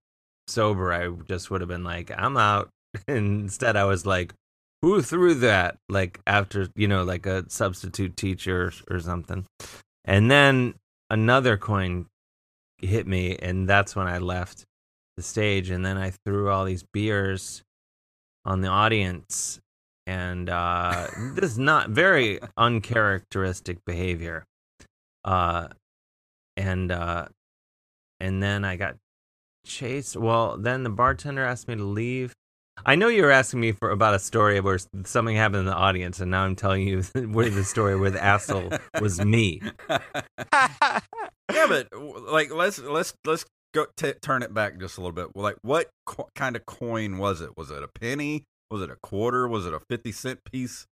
sober, 0.49 0.95
I 0.95 1.11
just 1.29 1.51
would 1.51 1.61
have 1.61 1.69
been 1.69 1.85
like, 1.85 2.11
"I'm 2.17 2.39
out." 2.39 2.71
Instead, 3.07 3.77
I 3.77 3.85
was 3.85 4.07
like, 4.07 4.33
"Who 4.81 5.03
threw 5.03 5.35
that?" 5.35 5.77
Like 5.91 6.21
after 6.27 6.69
you 6.75 6.89
know, 6.89 7.05
like 7.05 7.27
a 7.27 7.45
substitute 7.51 8.17
teacher 8.17 8.73
or 8.91 8.99
something. 8.99 9.45
And 10.07 10.31
then 10.31 10.75
another 11.11 11.59
coin 11.59 12.07
hit 12.79 13.07
me, 13.07 13.37
and 13.37 13.69
that's 13.69 13.95
when 13.95 14.07
I 14.07 14.19
left 14.19 14.65
the 15.19 15.23
stage. 15.23 15.69
And 15.69 15.85
then 15.85 15.99
I 15.99 16.13
threw 16.25 16.49
all 16.49 16.65
these 16.65 16.85
beers 16.95 17.63
on 18.47 18.63
the 18.63 18.69
audience, 18.69 19.61
and 20.07 20.49
uh, 20.49 21.09
this 21.35 21.53
is 21.53 21.59
not 21.59 21.91
very 21.91 22.41
uncharacteristic 22.57 23.85
behavior. 23.85 24.47
Uh, 25.25 25.69
and 26.57 26.91
uh, 26.91 27.27
and 28.21 28.43
then 28.43 28.65
I 28.65 28.77
got 28.77 28.97
chased. 29.65 30.17
Well, 30.17 30.57
then 30.57 30.83
the 30.83 30.91
bartender 30.91 31.45
asked 31.45 31.69
me 31.69 31.77
to 31.77 31.85
leave. 31.85 32.33
I 32.87 32.95
know 32.95 33.09
you 33.09 33.23
were 33.23 33.31
asking 33.31 33.61
me 33.61 33.73
for 33.73 33.91
about 33.91 34.15
a 34.15 34.19
story 34.19 34.59
where 34.61 34.79
something 35.05 35.37
happened 35.37 35.61
in 35.61 35.67
the 35.67 35.75
audience, 35.75 36.21
and 36.21 36.31
now 36.31 36.45
I'm 36.45 36.57
telling 36.57 36.87
you 36.87 37.03
where 37.15 37.51
the 37.51 37.65
story 37.65 37.99
where 37.99 38.11
the 38.11 38.23
asshole 38.23 38.73
was 39.01 39.23
me. 39.25 39.61
yeah, 39.89 41.01
but 41.51 41.89
like 42.31 42.51
let's 42.53 42.79
let's 42.79 43.13
let's 43.27 43.45
go 43.75 43.87
t- 43.97 44.15
turn 44.23 44.43
it 44.43 44.55
back 44.55 44.79
just 44.81 44.97
a 44.97 45.01
little 45.01 45.13
bit. 45.13 45.37
Like, 45.37 45.57
what 45.63 45.91
co- 46.07 46.29
kind 46.35 46.57
of 46.57 46.65
coin 46.67 47.19
was 47.19 47.41
it? 47.41 47.57
Was 47.57 47.71
it 47.71 47.83
a 47.83 47.89
penny? 47.89 48.45
Was 48.71 48.83
it 48.83 48.91
a 48.91 48.97
quarter? 49.03 49.47
Was 49.47 49.67
it 49.67 49.75
a 49.75 49.81
fifty 49.81 50.13
cent 50.13 50.41
piece? 50.51 50.87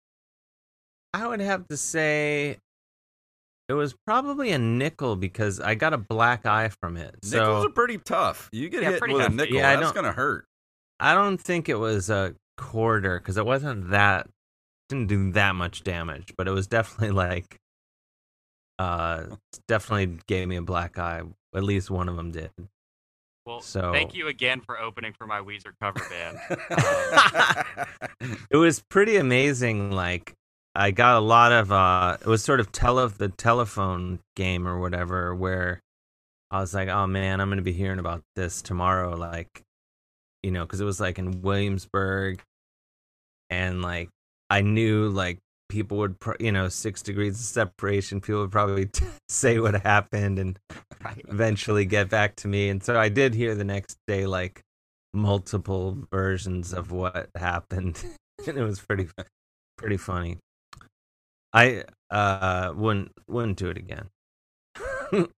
I 1.15 1.27
would 1.27 1.41
have 1.41 1.69
to 1.69 1.77
say 1.77 2.59
it 3.69 3.73
was 3.75 3.95
probably 4.07 4.51
a 4.53 4.59
nickel 4.59 5.17
because 5.17 5.61
I 5.61 5.75
got 5.75 5.93
a 5.93 5.99
black 5.99 6.47
eye 6.47 6.69
from 6.81 6.97
it. 6.97 7.15
Nickels 7.25 7.31
so 7.31 7.67
are 7.67 7.71
pretty 7.71 7.99
tough. 7.99 8.49
You 8.53 8.69
get 8.69 8.83
Yeah, 8.83 8.91
hit 8.91 8.99
pretty 9.01 9.15
with 9.15 9.21
a 9.23 9.25
hefty. 9.25 9.37
nickel, 9.37 9.57
Yeah, 9.57 9.71
I 9.71 9.77
that's 9.77 9.87
don't- 9.89 9.95
gonna 9.97 10.13
hurt. 10.13 10.45
I 11.01 11.15
don't 11.15 11.39
think 11.39 11.69
it 11.69 11.75
was 11.75 12.09
a 12.11 12.35
quarter 12.57 13.19
because 13.19 13.37
it 13.37 13.45
wasn't 13.45 13.91
that 13.91 14.29
didn't 14.89 15.09
do 15.09 15.33
that 15.33 15.55
much 15.57 15.83
damage, 15.83 16.33
but 16.39 16.47
it 16.49 16.53
was 16.53 16.67
definitely 16.67 17.11
like 17.15 17.59
uh 18.79 19.25
definitely 19.69 20.19
gave 20.27 20.47
me 20.49 20.57
a 20.57 20.63
black 20.63 20.99
eye. 20.99 21.23
At 21.55 21.63
least 21.65 21.91
one 21.91 22.09
of 22.09 22.17
them 22.17 22.31
did. 22.33 22.51
Well, 23.47 23.61
So- 23.61 23.93
thank 23.93 24.15
you 24.15 24.29
again 24.29 24.61
for 24.61 24.79
opening 24.81 25.13
for 25.13 25.27
my 25.27 25.41
Weezer 25.41 25.73
cover 25.81 26.01
band. 26.11 26.39
it 28.51 28.57
was 28.57 28.83
pretty 28.91 29.17
amazing 29.17 29.91
like 29.93 30.35
i 30.77 30.91
got 30.91 31.17
a 31.17 31.21
lot 31.21 31.53
of 31.53 31.73
uh 31.73 32.17
it 32.21 32.27
was 32.27 32.43
sort 32.43 32.61
of 32.61 32.71
tele 32.71 33.09
the 33.09 33.29
telephone 33.29 34.19
game 34.37 34.69
or 34.69 34.79
whatever 34.79 35.35
where 35.35 35.81
i 36.51 36.61
was 36.61 36.75
like 36.75 36.89
oh 36.89 37.07
man 37.07 37.41
i'm 37.41 37.49
gonna 37.49 37.63
be 37.63 37.73
hearing 37.73 37.99
about 37.99 38.23
this 38.35 38.63
tomorrow 38.63 39.17
like 39.17 39.63
you 40.43 40.51
know 40.51 40.65
because 40.65 40.81
it 40.81 40.85
was 40.85 41.01
like 41.01 41.19
in 41.19 41.43
williamsburg 41.43 42.43
and 43.51 43.83
like 43.83 44.09
i 44.51 44.61
knew 44.61 45.09
like 45.09 45.39
people 45.69 45.99
would 45.99 46.19
pro- 46.21 46.37
you 46.39 46.53
know 46.53 46.69
six 46.69 47.03
degrees 47.03 47.35
of 47.35 47.45
separation 47.45 48.21
people 48.21 48.43
would 48.43 48.53
probably 48.53 48.89
say 49.29 49.59
what 49.59 49.75
happened 49.83 50.39
and 50.39 50.59
eventually 51.29 51.85
get 51.85 52.09
back 52.09 52.37
to 52.37 52.49
me 52.49 52.69
and 52.69 52.83
so 52.83 52.99
i 52.99 53.09
did 53.09 53.35
hear 53.35 53.55
the 53.55 53.65
next 53.65 53.97
day 54.07 54.27
like 54.27 54.61
multiple 55.13 55.97
versions 56.13 56.73
of 56.73 56.93
what 56.93 57.31
happened 57.35 58.05
and 58.47 58.59
it 58.59 58.63
was 58.63 58.79
pretty 58.79 59.09
pretty 59.79 59.97
funny 59.97 60.39
i 61.57 61.83
uh 62.11 62.73
wouldn't 62.77 63.11
wouldn't 63.27 63.59
do 63.59 63.69
it 63.71 63.77
again 63.79 64.09
well, 65.13 65.29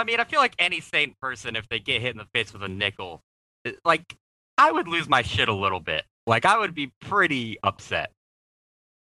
I 0.00 0.04
mean, 0.04 0.20
I 0.20 0.24
feel 0.24 0.40
like 0.40 0.54
any 0.58 0.80
sane 0.80 1.14
person, 1.20 1.56
if 1.56 1.68
they 1.68 1.78
get 1.78 2.00
hit 2.00 2.12
in 2.12 2.18
the 2.18 2.26
face 2.34 2.52
with 2.52 2.62
a 2.62 2.68
nickel, 2.68 3.22
it- 3.64 3.78
like 3.84 4.16
I 4.58 4.72
would 4.72 4.88
lose 4.88 5.08
my 5.08 5.22
shit 5.22 5.48
a 5.48 5.54
little 5.54 5.80
bit. 5.80 6.04
Like 6.26 6.44
I 6.46 6.58
would 6.58 6.74
be 6.74 6.92
pretty 7.00 7.58
upset. 7.62 8.10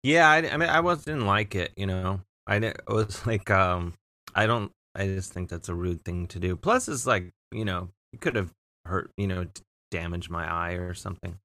yeah 0.03 0.29
I, 0.29 0.37
I 0.51 0.57
mean 0.57 0.69
i 0.69 0.81
was 0.81 1.05
didn't 1.05 1.27
like 1.27 1.55
it 1.55 1.73
you 1.77 1.87
know 1.87 2.21
i 2.47 2.73
was 2.89 3.27
like 3.27 3.51
um 3.51 3.95
i 4.35 4.47
don't 4.47 4.73
i 4.95 5.07
just 5.07 5.33
think 5.33 5.51
that's 5.51 5.69
a 5.69 5.75
rude 5.75 6.05
thing 6.05 6.27
to 6.29 6.39
do 6.41 6.57
plus 6.57 6.89
it's 6.89 7.07
like 7.07 7.31
you 7.53 7.65
know 7.65 7.91
it 8.13 8.21
could 8.21 8.37
have 8.37 8.51
hurt 8.87 9.11
you 9.17 9.27
know 9.27 9.47
damaged 9.91 10.31
my 10.31 10.51
eye 10.51 10.73
or 10.75 10.95
something 10.95 11.39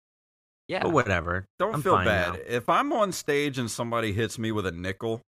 Yeah. 0.68 0.82
but 0.84 0.92
whatever 0.94 1.46
Don't 1.60 1.76
I'm 1.76 1.82
feel 1.82 1.96
bad. 1.98 2.34
now. 2.34 2.40
If 2.48 2.70
I'm 2.70 2.92
on 2.94 3.12
stage 3.12 3.58
and 3.60 3.70
somebody 3.70 4.14
hits 4.14 4.40
me 4.40 4.52
with 4.52 4.66
a 4.66 4.72
nickel, 4.72 5.22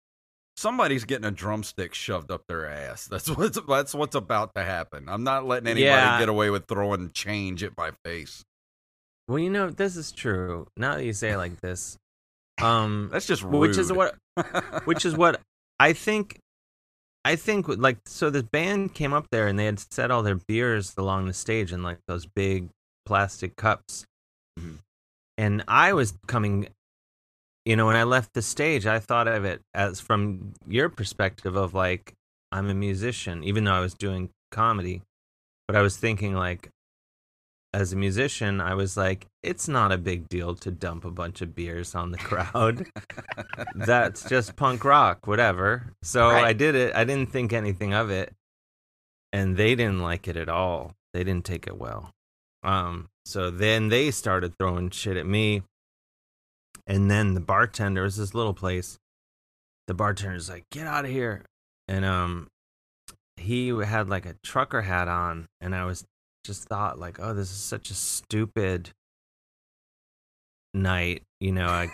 somebody's 0.55 1.05
getting 1.05 1.25
a 1.25 1.31
drumstick 1.31 1.93
shoved 1.93 2.31
up 2.31 2.41
their 2.47 2.67
ass. 2.69 3.05
That's 3.11 3.29
what's 3.29 3.59
that's 3.67 3.93
what's 3.93 4.15
about 4.15 4.55
to 4.55 4.63
happen. 4.63 5.07
I'm 5.07 5.23
not 5.23 5.45
letting 5.45 5.67
anybody 5.67 5.85
Yeah. 5.85 6.19
get 6.19 6.29
away 6.29 6.49
with 6.49 6.65
throwing 6.67 7.11
change 7.11 7.63
at 7.63 7.77
my 7.77 7.91
face. 8.03 8.43
well 9.27 9.37
you 9.39 9.49
know 9.49 9.69
this 9.69 9.95
is 9.97 10.11
true 10.11 10.67
now 10.77 10.95
that 10.95 11.03
you 11.05 11.11
say 11.13 11.31
it 11.31 11.37
like 11.37 11.59
this 11.61 11.97
um 12.61 13.09
That's 13.11 13.27
just 13.27 13.43
rude. 13.43 13.59
which 13.59 13.77
is 13.77 13.91
what 13.93 14.15
which 14.85 15.05
is 15.05 15.15
what 15.15 15.39
I 15.79 15.93
think. 15.93 16.39
I 17.25 17.35
think 17.35 17.67
like 17.67 17.97
so. 18.07 18.29
This 18.31 18.41
band 18.41 18.93
came 18.95 19.13
up 19.13 19.27
there 19.31 19.47
and 19.47 19.59
they 19.59 19.65
had 19.65 19.79
set 19.93 20.09
all 20.09 20.23
their 20.23 20.39
beers 20.47 20.95
along 20.97 21.27
the 21.27 21.33
stage 21.33 21.71
in 21.73 21.83
like 21.83 21.99
those 22.07 22.25
big 22.25 22.69
plastic 23.05 23.55
cups, 23.57 24.05
Mhm. 24.59 24.77
And 25.37 25.63
I 25.67 25.93
was 25.93 26.13
coming. 26.27 26.67
You 27.65 27.75
know, 27.75 27.85
when 27.85 27.97
I 27.97 28.03
left 28.03 28.33
the 28.33 28.41
stage, 28.41 28.85
I 28.85 28.99
thought 28.99 29.27
of 29.27 29.43
it 29.43 29.61
as 29.73 29.99
from 29.99 30.53
your 30.67 30.87
perspective 30.87 31.57
of 31.57 31.73
like 31.73 32.13
I'm 32.51 32.69
a 32.69 32.73
musician, 32.73 33.43
even 33.43 33.65
though 33.65 33.73
I 33.73 33.81
was 33.81 33.93
doing 33.93 34.29
comedy, 34.51 35.01
but 35.67 35.75
I 35.75 35.81
was 35.81 35.97
thinking 35.97 36.33
like 36.33 36.69
as 37.73 37.91
a 37.91 37.97
musician, 37.97 38.61
I 38.61 38.73
was 38.73 38.95
like, 38.95 39.27
it's 39.43 39.67
not 39.67 39.91
a 39.91 39.97
big 39.97 40.29
deal 40.29 40.55
to 40.55 40.71
dump 40.71 41.03
a 41.03 41.11
bunch 41.11 41.41
of 41.41 41.53
beers 41.53 41.93
on 41.93 42.11
the 42.11 42.17
crowd 42.17 42.87
that's 43.75 44.27
just 44.27 44.55
punk 44.55 44.85
rock, 44.85 45.27
whatever. 45.27 45.87
So 46.01 46.29
Right. 46.29 46.45
I 46.45 46.53
did 46.53 46.73
it. 46.73 46.95
I 46.95 47.03
didn't 47.03 47.31
think 47.31 47.51
anything 47.53 47.93
of 47.93 48.09
it, 48.09 48.33
and 49.33 49.57
they 49.57 49.75
didn't 49.75 50.01
like 50.01 50.27
it 50.27 50.37
at 50.37 50.47
all. 50.49 50.93
They 51.13 51.23
didn't 51.25 51.45
take 51.45 51.67
it 51.67 51.77
well. 51.77 52.11
Um, 52.67 53.07
so 53.25 53.49
then 53.49 53.87
they 53.87 54.11
started 54.11 54.57
throwing 54.59 54.89
shit 54.89 55.15
at 55.15 55.25
me, 55.25 55.63
and 56.85 57.09
then 57.09 57.33
the 57.33 57.39
bartender 57.39 58.03
was 58.03 58.17
this 58.17 58.33
little 58.33 58.53
place. 58.53 58.99
The 59.87 59.93
bartender's 59.93 60.49
like, 60.49 60.65
"Get 60.69 60.85
out 60.85 61.05
of 61.05 61.11
here!" 61.11 61.45
And 61.87 62.03
um, 62.03 62.49
he 63.37 63.69
had 63.69 64.09
like 64.09 64.25
a 64.25 64.35
trucker 64.43 64.81
hat 64.81 65.07
on, 65.07 65.47
and 65.61 65.73
I 65.73 65.85
was 65.85 66.03
just 66.43 66.65
thought 66.65 66.99
like, 66.99 67.19
"Oh, 67.21 67.33
this 67.33 67.49
is 67.49 67.57
such 67.57 67.89
a 67.89 67.95
stupid." 67.95 68.91
night 70.73 71.23
you 71.39 71.51
know 71.51 71.65
i 71.65 71.89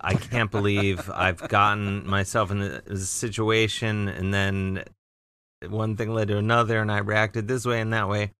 i 0.00 0.14
can't 0.14 0.52
believe 0.52 1.10
i've 1.12 1.48
gotten 1.48 2.06
myself 2.06 2.52
in 2.52 2.60
a 2.60 2.96
situation 2.96 4.06
and 4.06 4.32
then 4.32 4.84
one 5.66 5.96
thing 5.96 6.12
led 6.12 6.28
to 6.28 6.36
another 6.36 6.78
and 6.78 6.92
i 6.92 6.98
reacted 6.98 7.48
this 7.48 7.66
way 7.66 7.80
and 7.80 7.92
that 7.92 8.08
way 8.08 8.30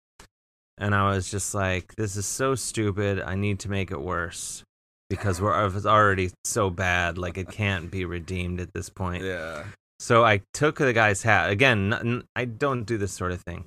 and 0.80 0.94
i 0.94 1.14
was 1.14 1.30
just 1.30 1.54
like 1.54 1.94
this 1.96 2.16
is 2.16 2.26
so 2.26 2.54
stupid 2.56 3.20
i 3.20 3.36
need 3.36 3.60
to 3.60 3.70
make 3.70 3.90
it 3.92 4.00
worse 4.00 4.64
because 5.10 5.40
we're 5.40 5.62
it 5.62 5.74
was 5.74 5.84
already 5.84 6.30
so 6.44 6.70
bad. 6.70 7.18
Like 7.18 7.36
it 7.36 7.50
can't 7.50 7.90
be 7.90 8.06
redeemed 8.06 8.60
at 8.60 8.72
this 8.72 8.88
point. 8.88 9.24
Yeah. 9.24 9.64
So 9.98 10.24
I 10.24 10.40
took 10.54 10.78
the 10.78 10.94
guy's 10.94 11.22
hat 11.22 11.50
again. 11.50 11.92
n- 11.92 12.24
I 12.34 12.46
don't 12.46 12.84
do 12.84 12.96
this 12.96 13.12
sort 13.12 13.32
of 13.32 13.42
thing. 13.42 13.66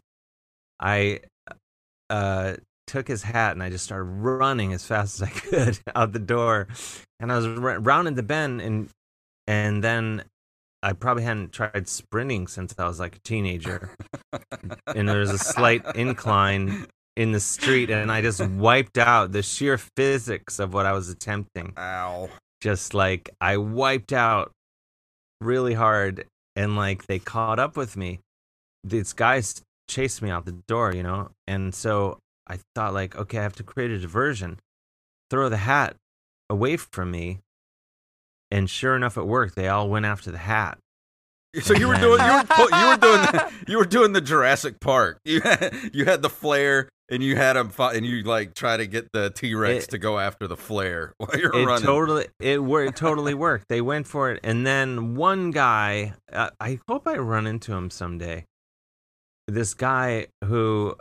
I 0.79 1.19
uh, 2.09 2.55
took 2.87 3.07
his 3.07 3.21
hat 3.21 3.51
and 3.51 3.61
I 3.61 3.69
just 3.69 3.83
started 3.83 4.05
running 4.05 4.73
as 4.73 4.85
fast 4.85 5.21
as 5.21 5.29
I 5.29 5.31
could 5.39 5.79
out 5.95 6.13
the 6.13 6.19
door, 6.19 6.69
and 7.19 7.31
I 7.31 7.35
was 7.35 7.45
r- 7.45 7.79
rounding 7.79 8.15
the 8.15 8.23
bend 8.23 8.61
and 8.61 8.89
and 9.45 9.83
then 9.83 10.23
I 10.81 10.93
probably 10.93 11.23
hadn't 11.23 11.51
tried 11.51 11.87
sprinting 11.87 12.47
since 12.47 12.73
I 12.77 12.87
was 12.87 12.99
like 12.99 13.17
a 13.17 13.19
teenager, 13.19 13.91
and 14.87 15.07
there 15.07 15.19
was 15.19 15.29
a 15.29 15.37
slight 15.37 15.83
incline 15.95 16.87
in 17.15 17.31
the 17.31 17.39
street, 17.39 17.89
and 17.89 18.11
I 18.11 18.21
just 18.21 18.43
wiped 18.47 18.97
out 18.97 19.31
the 19.31 19.43
sheer 19.43 19.77
physics 19.77 20.59
of 20.59 20.73
what 20.73 20.85
I 20.85 20.93
was 20.93 21.09
attempting 21.09 21.73
Ow. 21.77 22.29
just 22.61 22.93
like 22.93 23.29
I 23.39 23.57
wiped 23.57 24.13
out 24.13 24.51
really 25.41 25.73
hard 25.73 26.25
and 26.55 26.75
like 26.75 27.07
they 27.07 27.19
caught 27.19 27.59
up 27.59 27.77
with 27.77 27.97
me. 27.97 28.19
These 28.83 29.13
guys 29.13 29.61
chased 29.87 30.21
me 30.21 30.29
out 30.29 30.45
the 30.45 30.57
door, 30.67 30.93
you 30.93 31.03
know? 31.03 31.31
And 31.47 31.73
so 31.73 32.19
I 32.47 32.59
thought 32.75 32.93
like, 32.93 33.15
okay, 33.15 33.39
I 33.39 33.43
have 33.43 33.55
to 33.55 33.63
create 33.63 33.91
a 33.91 33.99
diversion. 33.99 34.59
Throw 35.29 35.49
the 35.49 35.57
hat 35.57 35.95
away 36.49 36.77
from 36.77 37.11
me. 37.11 37.39
And 38.51 38.69
sure 38.69 38.95
enough 38.95 39.17
it 39.17 39.25
worked. 39.25 39.55
They 39.55 39.67
all 39.67 39.89
went 39.89 40.05
after 40.05 40.31
the 40.31 40.37
hat. 40.37 40.77
So 41.61 41.73
you 41.75 41.87
were 41.87 41.95
doing 41.95 42.19
you 42.19 42.31
were 42.33 42.79
you 42.79 42.87
were 42.87 42.97
doing 42.97 43.21
the, 43.21 43.51
you 43.67 43.77
were 43.77 43.85
doing 43.85 44.13
the 44.13 44.21
Jurassic 44.21 44.79
Park. 44.79 45.19
You 45.23 45.41
had, 45.41 45.91
you 45.93 46.05
had 46.05 46.21
the 46.21 46.29
flare 46.29 46.89
and 47.09 47.21
you 47.21 47.35
had 47.35 47.53
them 47.53 47.69
fi- 47.69 47.93
and 47.93 48.05
you 48.05 48.23
like 48.23 48.55
try 48.55 48.75
to 48.77 48.87
get 48.87 49.11
the 49.13 49.29
T 49.29 49.53
Rex 49.53 49.87
to 49.87 49.99
go 49.99 50.17
after 50.17 50.47
the 50.47 50.57
flare 50.57 51.13
while 51.17 51.37
you're 51.37 51.55
it 51.55 51.65
running. 51.65 51.85
totally 51.85 52.27
it 52.39 52.59
it 52.59 52.95
totally 52.95 53.33
worked. 53.35 53.65
They 53.69 53.81
went 53.81 54.07
for 54.07 54.31
it, 54.31 54.39
and 54.43 54.65
then 54.65 55.15
one 55.15 55.51
guy. 55.51 56.13
Uh, 56.31 56.49
I 56.59 56.79
hope 56.87 57.07
I 57.07 57.17
run 57.17 57.45
into 57.45 57.73
him 57.73 57.89
someday. 57.89 58.45
This 59.47 59.73
guy 59.73 60.27
who 60.43 60.95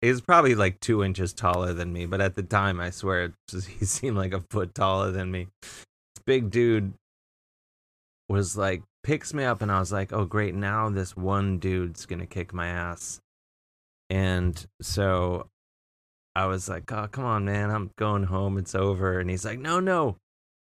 is 0.00 0.20
probably 0.20 0.56
like 0.56 0.80
two 0.80 1.04
inches 1.04 1.32
taller 1.32 1.72
than 1.72 1.92
me, 1.92 2.06
but 2.06 2.20
at 2.20 2.34
the 2.34 2.42
time, 2.42 2.80
I 2.80 2.90
swear, 2.90 3.32
just, 3.48 3.68
he 3.78 3.84
seemed 3.84 4.16
like 4.16 4.32
a 4.32 4.42
foot 4.50 4.74
taller 4.74 5.12
than 5.12 5.30
me. 5.30 5.46
This 5.62 5.82
big 6.26 6.50
dude 6.50 6.94
was 8.28 8.56
like 8.56 8.82
picks 9.02 9.34
me 9.34 9.44
up, 9.44 9.62
and 9.62 9.70
I 9.70 9.78
was 9.80 9.92
like, 9.92 10.12
"Oh, 10.12 10.24
great! 10.24 10.54
Now 10.54 10.88
this 10.90 11.16
one 11.16 11.58
dude's 11.58 12.06
gonna 12.06 12.26
kick 12.26 12.52
my 12.52 12.68
ass." 12.68 13.20
And 14.10 14.64
so 14.80 15.48
I 16.34 16.46
was 16.46 16.68
like, 16.68 16.90
"Oh, 16.92 17.08
come 17.08 17.24
on, 17.24 17.44
man! 17.44 17.70
I'm 17.70 17.90
going 17.96 18.24
home. 18.24 18.58
It's 18.58 18.74
over." 18.74 19.18
And 19.20 19.30
he's 19.30 19.44
like, 19.44 19.58
"No, 19.58 19.80
no." 19.80 20.16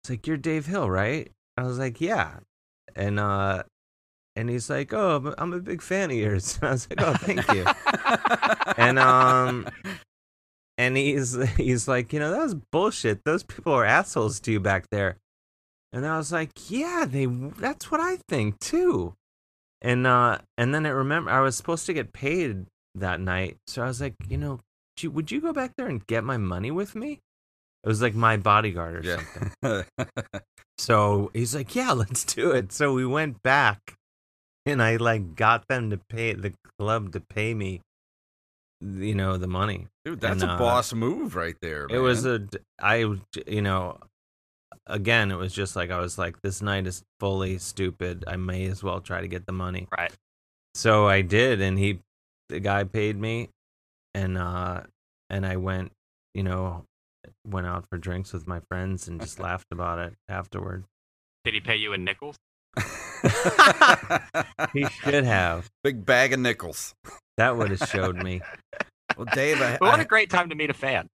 It's 0.02 0.10
like 0.10 0.26
you're 0.26 0.36
Dave 0.36 0.66
Hill, 0.66 0.88
right? 0.90 1.30
I 1.56 1.64
was 1.64 1.78
like, 1.78 2.00
"Yeah." 2.00 2.38
And 2.94 3.18
uh, 3.20 3.64
and 4.36 4.50
he's 4.50 4.68
like, 4.70 4.92
"Oh, 4.92 5.34
I'm 5.38 5.52
a 5.52 5.60
big 5.60 5.82
fan 5.82 6.10
of 6.10 6.16
yours." 6.16 6.58
I 6.62 6.70
was 6.72 6.88
like, 6.90 7.02
"Oh, 7.02 7.14
thank 7.14 7.46
you." 7.52 7.64
And, 8.76 8.98
um, 8.98 9.66
and 10.78 10.96
he's 10.96 11.34
he's 11.56 11.88
like, 11.88 12.12
"You 12.12 12.20
know, 12.20 12.30
that 12.30 12.42
was 12.42 12.54
bullshit. 12.54 13.24
Those 13.24 13.42
people 13.42 13.72
are 13.72 13.84
assholes 13.84 14.40
to 14.40 14.52
you 14.52 14.60
back 14.60 14.86
there." 14.90 15.16
And 15.92 16.06
I 16.06 16.16
was 16.16 16.32
like, 16.32 16.50
"Yeah, 16.68 17.06
they. 17.08 17.26
That's 17.26 17.90
what 17.90 18.00
I 18.00 18.18
think 18.28 18.58
too." 18.60 19.14
And 19.82 20.06
uh, 20.06 20.38
and 20.58 20.74
then 20.74 20.86
I 20.86 20.90
remember 20.90 21.30
I 21.30 21.40
was 21.40 21.56
supposed 21.56 21.86
to 21.86 21.92
get 21.92 22.12
paid 22.12 22.66
that 22.94 23.20
night, 23.20 23.58
so 23.66 23.82
I 23.82 23.86
was 23.86 24.00
like, 24.00 24.14
you 24.28 24.38
know, 24.38 24.60
would 25.04 25.30
you, 25.30 25.40
go 25.40 25.52
back 25.52 25.72
there 25.76 25.86
and 25.86 26.06
get 26.06 26.24
my 26.24 26.36
money 26.36 26.70
with 26.70 26.94
me? 26.94 27.20
It 27.84 27.88
was 27.88 28.02
like 28.02 28.14
my 28.14 28.36
bodyguard 28.36 29.04
or 29.04 29.08
yeah. 29.08 29.22
something. 29.62 30.10
So 30.78 31.30
he's 31.32 31.54
like, 31.54 31.74
yeah, 31.74 31.92
let's 31.92 32.22
do 32.24 32.50
it. 32.50 32.70
So 32.70 32.92
we 32.92 33.06
went 33.06 33.42
back, 33.42 33.94
and 34.66 34.82
I 34.82 34.96
like 34.96 35.34
got 35.34 35.66
them 35.68 35.88
to 35.90 35.98
pay 36.10 36.34
the 36.34 36.52
club 36.78 37.12
to 37.12 37.20
pay 37.20 37.54
me, 37.54 37.80
you 38.82 39.14
know, 39.14 39.38
the 39.38 39.46
money. 39.46 39.86
Dude, 40.04 40.20
that's 40.20 40.42
And, 40.42 40.50
a 40.50 40.54
uh, 40.54 40.58
boss 40.58 40.92
move 40.92 41.34
right 41.34 41.56
there. 41.62 41.86
It 41.88 41.98
was 41.98 42.26
a, 42.26 42.46
I, 42.78 43.06
you 43.46 43.62
know, 43.62 43.98
again, 44.86 45.30
it 45.30 45.36
was 45.36 45.52
just 45.52 45.76
like 45.76 45.90
I 45.90 45.98
was 46.00 46.18
like, 46.18 46.40
this 46.42 46.62
night 46.62 46.86
is 46.86 47.02
fully 47.20 47.58
stupid. 47.58 48.24
I 48.26 48.36
may 48.36 48.66
as 48.66 48.82
well 48.82 49.00
try 49.00 49.20
to 49.20 49.28
get 49.28 49.46
the 49.46 49.52
money. 49.52 49.86
Right. 49.96 50.12
So 50.74 51.06
I 51.08 51.22
did, 51.22 51.60
and 51.60 51.78
he, 51.78 52.00
the 52.48 52.60
guy 52.60 52.84
paid 52.84 53.16
me, 53.18 53.48
and 54.14 54.36
uh, 54.36 54.82
and 55.30 55.46
I 55.46 55.56
went, 55.56 55.92
you 56.34 56.42
know, 56.42 56.84
went 57.46 57.66
out 57.66 57.86
for 57.88 57.96
drinks 57.98 58.32
with 58.32 58.46
my 58.46 58.60
friends 58.68 59.08
and 59.08 59.20
just 59.20 59.38
laughed 59.40 59.68
about 59.72 59.98
it 59.98 60.14
afterward. 60.28 60.84
Did 61.44 61.54
he 61.54 61.60
pay 61.60 61.76
you 61.76 61.92
in 61.92 62.04
nickels? 62.04 62.36
He 64.72 64.84
should 64.86 65.24
have. 65.24 65.70
Big 65.84 66.04
bag 66.04 66.32
of 66.32 66.40
nickels. 66.40 66.94
That 67.36 67.56
would 67.56 67.70
have 67.70 67.88
showed 67.88 68.16
me. 68.22 68.40
Well, 69.16 69.26
Dave, 69.32 69.60
I, 69.60 69.72
But 69.78 69.86
what 69.88 69.98
I- 70.00 70.02
a 70.02 70.06
great 70.06 70.28
time 70.30 70.48
to 70.50 70.54
meet 70.54 70.70
a 70.70 70.74
fan. 70.74 71.08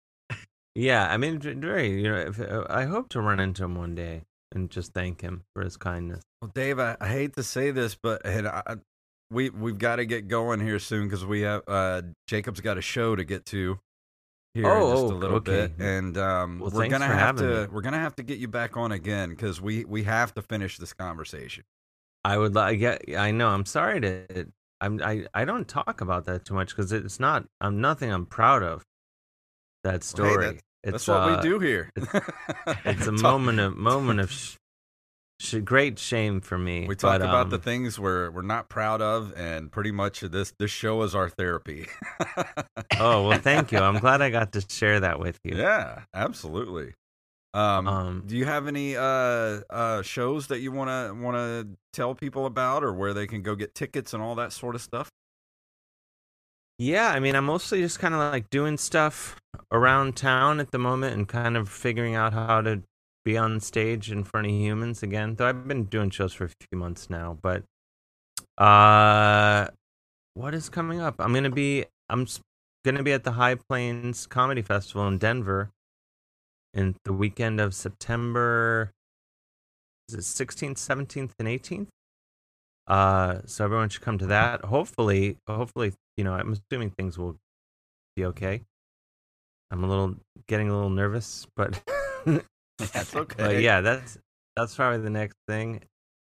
Yeah, 0.75 1.09
I 1.11 1.17
mean, 1.17 1.41
very. 1.41 2.01
You 2.03 2.11
know, 2.11 2.17
if, 2.19 2.41
uh, 2.41 2.65
I 2.71 2.85
hope 2.85 3.09
to 3.11 3.21
run 3.21 3.41
into 3.41 3.65
him 3.65 3.75
one 3.75 3.95
day 3.95 4.23
and 4.55 4.71
just 4.71 4.93
thank 4.93 5.21
him 5.21 5.43
for 5.55 5.63
his 5.65 5.77
kindness. 5.77 6.23
Well, 6.41 6.51
Dave, 6.55 6.79
I, 6.79 6.97
I 7.01 7.09
hate 7.09 7.35
to 7.37 7.43
say 7.43 7.71
this, 7.71 7.97
but 8.01 8.25
and 8.25 8.47
I, 8.49 8.77
we 9.31 9.51
we've 9.51 9.79
got 9.79 9.97
to 9.97 10.07
get 10.07 10.29
going 10.29 10.61
here 10.61 10.79
soon 10.79 11.05
because 11.09 11.25
we 11.25 11.43
have 11.43 11.63
uh, 11.67 12.03
Jacob's 12.27 12.61
got 12.61 12.79
a 12.79 12.83
show 12.83 13.17
to 13.17 13.25
get 13.25 13.45
to 13.47 13.79
here 14.55 14.65
in 14.65 14.71
Oh, 14.71 14.91
just 14.93 15.03
a 15.13 15.15
oh, 15.15 15.19
little 15.19 15.37
okay. 15.39 15.69
bit, 15.69 15.73
and 15.85 16.17
um, 16.17 16.59
Well, 16.61 16.71
we're 16.73 16.89
gonna 16.89 17.07
have 17.07 17.37
to 17.37 17.63
me. 17.63 17.67
we're 17.73 17.83
gonna 17.83 17.99
have 17.99 18.17
to 18.17 18.23
get 18.23 18.39
you 18.39 18.49
back 18.49 18.77
on 18.77 18.93
again 18.93 19.31
because 19.31 19.61
we 19.61 19.85
we 19.85 20.05
have 20.05 20.33
to 20.35 20.43
finish 20.43 20.79
this 20.79 20.93
conversation. 20.93 21.65
I 22.25 22.39
would 22.39 22.55
like. 22.55 22.81
Yeah, 22.81 22.99
I 23.17 23.31
know. 23.31 23.49
I'm 23.49 23.67
sorry 23.67 24.01
to. 24.01 24.49
I'm. 24.81 25.03
I. 25.03 25.27
I 25.35 25.45
don't 25.45 25.69
talk 25.69 26.01
about 26.01 26.25
that 26.27 26.45
too 26.45 26.55
much 26.55 26.75
because 26.75 26.93
it's 26.93 27.21
not. 27.21 27.47
I'm 27.61 27.81
nothing. 27.81 28.11
I'm 28.13 28.27
proud 28.27 28.63
of. 28.63 28.85
That 29.85 29.91
Well, 29.91 29.95
hey, 29.95 30.01
story. 30.33 30.47
that- 30.47 30.63
it's, 30.85 30.93
That's 31.05 31.09
what 31.09 31.17
uh, 31.23 31.37
we 31.37 31.43
do 31.49 31.59
here. 31.59 31.91
It's 32.85 33.07
a 33.09 33.13
moment 33.13 33.59
of 33.59 33.77
moment 33.77 34.21
of 34.21 34.31
sh- 34.31 34.55
sh- 35.41 35.57
great 35.65 35.99
shame 35.99 36.41
for 36.41 36.57
me. 36.57 36.87
We 36.87 36.95
talk 36.95 37.19
but, 37.19 37.23
about 37.23 37.51
the 37.51 37.57
um, 37.57 37.63
things 37.63 37.99
we're 37.99 38.31
we're 38.31 38.43
not 38.43 38.69
proud 38.69 39.03
of, 39.03 39.35
and 39.37 39.73
pretty 39.73 39.91
much 39.91 40.21
this 40.21 40.53
this 40.61 40.71
show 40.71 41.03
is 41.03 41.17
our 41.17 41.29
therapy. 41.29 41.89
Oh 42.99 43.27
well, 43.29 43.39
thank 43.43 43.73
you. 43.73 43.79
I'm 43.81 43.99
glad 43.99 44.23
I 44.23 44.31
got 44.31 44.53
to 44.53 44.65
share 44.69 45.01
that 45.01 45.19
with 45.19 45.41
you. 45.43 45.57
Yeah, 45.57 46.03
absolutely. 46.15 46.95
Um, 47.55 47.89
Um, 47.89 48.23
do 48.25 48.37
you 48.37 48.45
have 48.45 48.69
any 48.69 48.97
uh, 48.97 49.03
uh, 49.71 50.03
shows 50.03 50.47
that 50.47 50.61
you 50.61 50.71
want 50.71 50.91
to 50.91 51.21
want 51.21 51.37
to 51.37 51.69
tell 51.93 52.15
people 52.15 52.47
about, 52.47 52.85
or 52.85 52.95
where 52.95 53.13
they 53.15 53.27
can 53.27 53.43
go 53.43 53.57
get 53.57 53.75
tickets 53.75 54.15
and 54.15 54.23
all 54.23 54.37
that 54.37 54.53
sort 54.53 54.77
of 54.77 54.81
stuff? 54.81 55.11
Yeah, 56.79 57.09
I 57.09 57.19
mean, 57.19 57.35
I'm 57.35 57.47
mostly 57.47 57.81
just 57.81 57.99
kind 57.99 58.15
of 58.15 58.21
like 58.21 58.51
doing 58.51 58.77
stuff 58.79 59.37
around 59.73 60.17
town 60.17 60.61
at 60.61 60.71
the 60.71 60.79
moment 60.79 61.15
and 61.15 61.27
kind 61.29 61.57
of 61.57 61.69
figuring 61.69 62.15
out 62.15 62.33
how 62.33 62.61
to 62.61 62.83
be 63.25 63.37
on 63.37 63.61
stage 63.61 64.13
in 64.13 64.23
front 64.23 64.47
of 64.47 64.53
humans 64.53 65.03
again. 65.03 65.35
Though 65.35 65.49
I've 65.49 65.67
been 65.67 65.85
doing 65.85 66.11
shows 66.11 66.33
for 66.33 66.45
a 66.45 66.49
few 66.49 66.79
months 66.79 67.11
now, 67.11 67.37
but 67.43 67.65
uh 68.57 69.69
what 70.35 70.55
is 70.55 70.69
coming 70.69 71.01
up? 71.01 71.17
I'm 71.19 71.33
going 71.33 71.45
to 71.45 71.51
be 71.51 71.85
I'm 72.09 72.27
going 72.85 72.97
to 72.97 73.03
be 73.03 73.13
at 73.13 73.25
the 73.25 73.33
High 73.33 73.57
Plains 73.57 74.27
Comedy 74.27 74.63
Festival 74.63 75.07
in 75.09 75.19
Denver 75.19 75.71
in 76.75 76.95
the 77.05 77.13
weekend 77.13 77.61
of 77.61 77.75
September 77.75 78.93
is 80.09 80.15
it 80.15 80.47
16th, 80.47 80.77
17th 80.77 81.33
and 81.39 81.49
18th. 81.49 81.89
Uh 82.89 83.43
so 83.47 83.65
everyone 83.65 83.89
should 83.91 84.03
come 84.03 84.19
to 84.19 84.27
that. 84.27 84.65
Hopefully, 84.65 85.37
hopefully, 85.47 85.93
you 86.17 86.25
know, 86.25 86.33
I'm 86.33 86.53
assuming 86.53 86.91
things 86.91 87.17
will 87.19 87.37
be 88.17 88.25
okay. 88.25 88.63
I'm 89.71 89.85
a 89.85 89.87
little 89.87 90.17
getting 90.49 90.69
a 90.71 90.75
little 90.75 90.91
nervous, 90.91 91.47
but 91.55 91.81
That's 92.79 93.15
okay. 93.23 93.35
but 93.37 93.61
yeah, 93.61 93.81
that's 93.83 94.17
that's 94.57 94.75
probably 94.75 95.01
the 95.01 95.11
next 95.11 95.37
thing. 95.47 95.83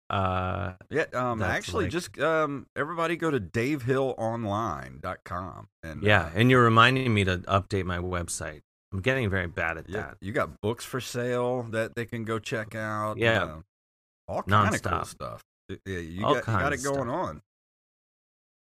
Uh 0.09 0.73
yeah. 0.89 1.05
Um, 1.13 1.41
actually, 1.41 1.85
like- 1.85 1.91
just 1.91 2.17
um, 2.19 2.67
everybody 2.75 3.15
go 3.17 3.31
to 3.31 3.39
DaveHillOnline.com 3.39 5.67
and 5.83 6.03
yeah, 6.03 6.25
uh, 6.25 6.29
and 6.35 6.51
you're 6.51 6.63
reminding 6.63 7.11
me 7.13 7.23
to 7.25 7.37
update 7.39 7.85
my 7.85 7.97
website. 7.97 8.61
I'm 8.93 9.01
getting 9.01 9.29
very 9.29 9.47
bad 9.47 9.77
at 9.77 9.89
yeah, 9.89 10.01
that. 10.01 10.17
you 10.21 10.31
got 10.31 10.61
books 10.61 10.85
for 10.85 11.01
sale 11.01 11.63
that 11.71 11.95
they 11.95 12.05
can 12.05 12.23
go 12.23 12.37
check 12.39 12.75
out. 12.75 13.17
Yeah. 13.17 13.43
uh, 13.43 13.57
all 14.27 14.41
kind 14.43 14.73
of 14.75 14.81
cool 14.81 15.05
stuff. 15.05 15.43
Yeah, 15.69 15.97
you 15.99 16.25
All 16.25 16.33
got 16.35 16.47
you 16.47 16.53
got 16.53 16.73
it 16.73 16.83
going 16.83 16.95
stuff. 16.95 17.07
on. 17.09 17.41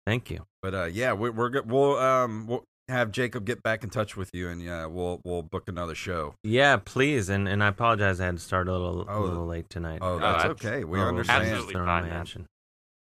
Thank 0.05 0.29
you. 0.29 0.45
But 0.61 0.73
uh, 0.75 0.85
yeah, 0.85 1.13
we, 1.13 1.29
we're 1.29 1.49
good. 1.49 1.69
We'll 1.69 1.97
um 1.97 2.47
we'll 2.47 2.63
have 2.89 3.11
Jacob 3.11 3.45
get 3.45 3.63
back 3.63 3.83
in 3.83 3.89
touch 3.89 4.15
with 4.17 4.29
you, 4.33 4.49
and 4.49 4.61
yeah, 4.61 4.85
we'll 4.85 5.21
we'll 5.23 5.41
book 5.43 5.63
another 5.67 5.95
show. 5.95 6.35
Yeah, 6.43 6.77
please, 6.77 7.29
and 7.29 7.47
and 7.47 7.63
I 7.63 7.67
apologize 7.67 8.19
I 8.19 8.25
had 8.25 8.37
to 8.37 8.41
start 8.43 8.67
a 8.67 8.71
little 8.71 9.05
Oh, 9.07 9.23
a 9.23 9.25
little 9.25 9.45
late 9.45 9.69
tonight. 9.69 9.99
Oh, 10.01 10.19
that's 10.19 10.43
that's- 10.43 10.65
okay. 10.65 10.83
We 10.83 10.99
Oh, 10.99 11.03
understand. 11.03 11.43
Absolutely 11.43 11.73
fine, 11.75 11.85
my 11.85 12.01
man. 12.03 12.11
action. 12.11 12.45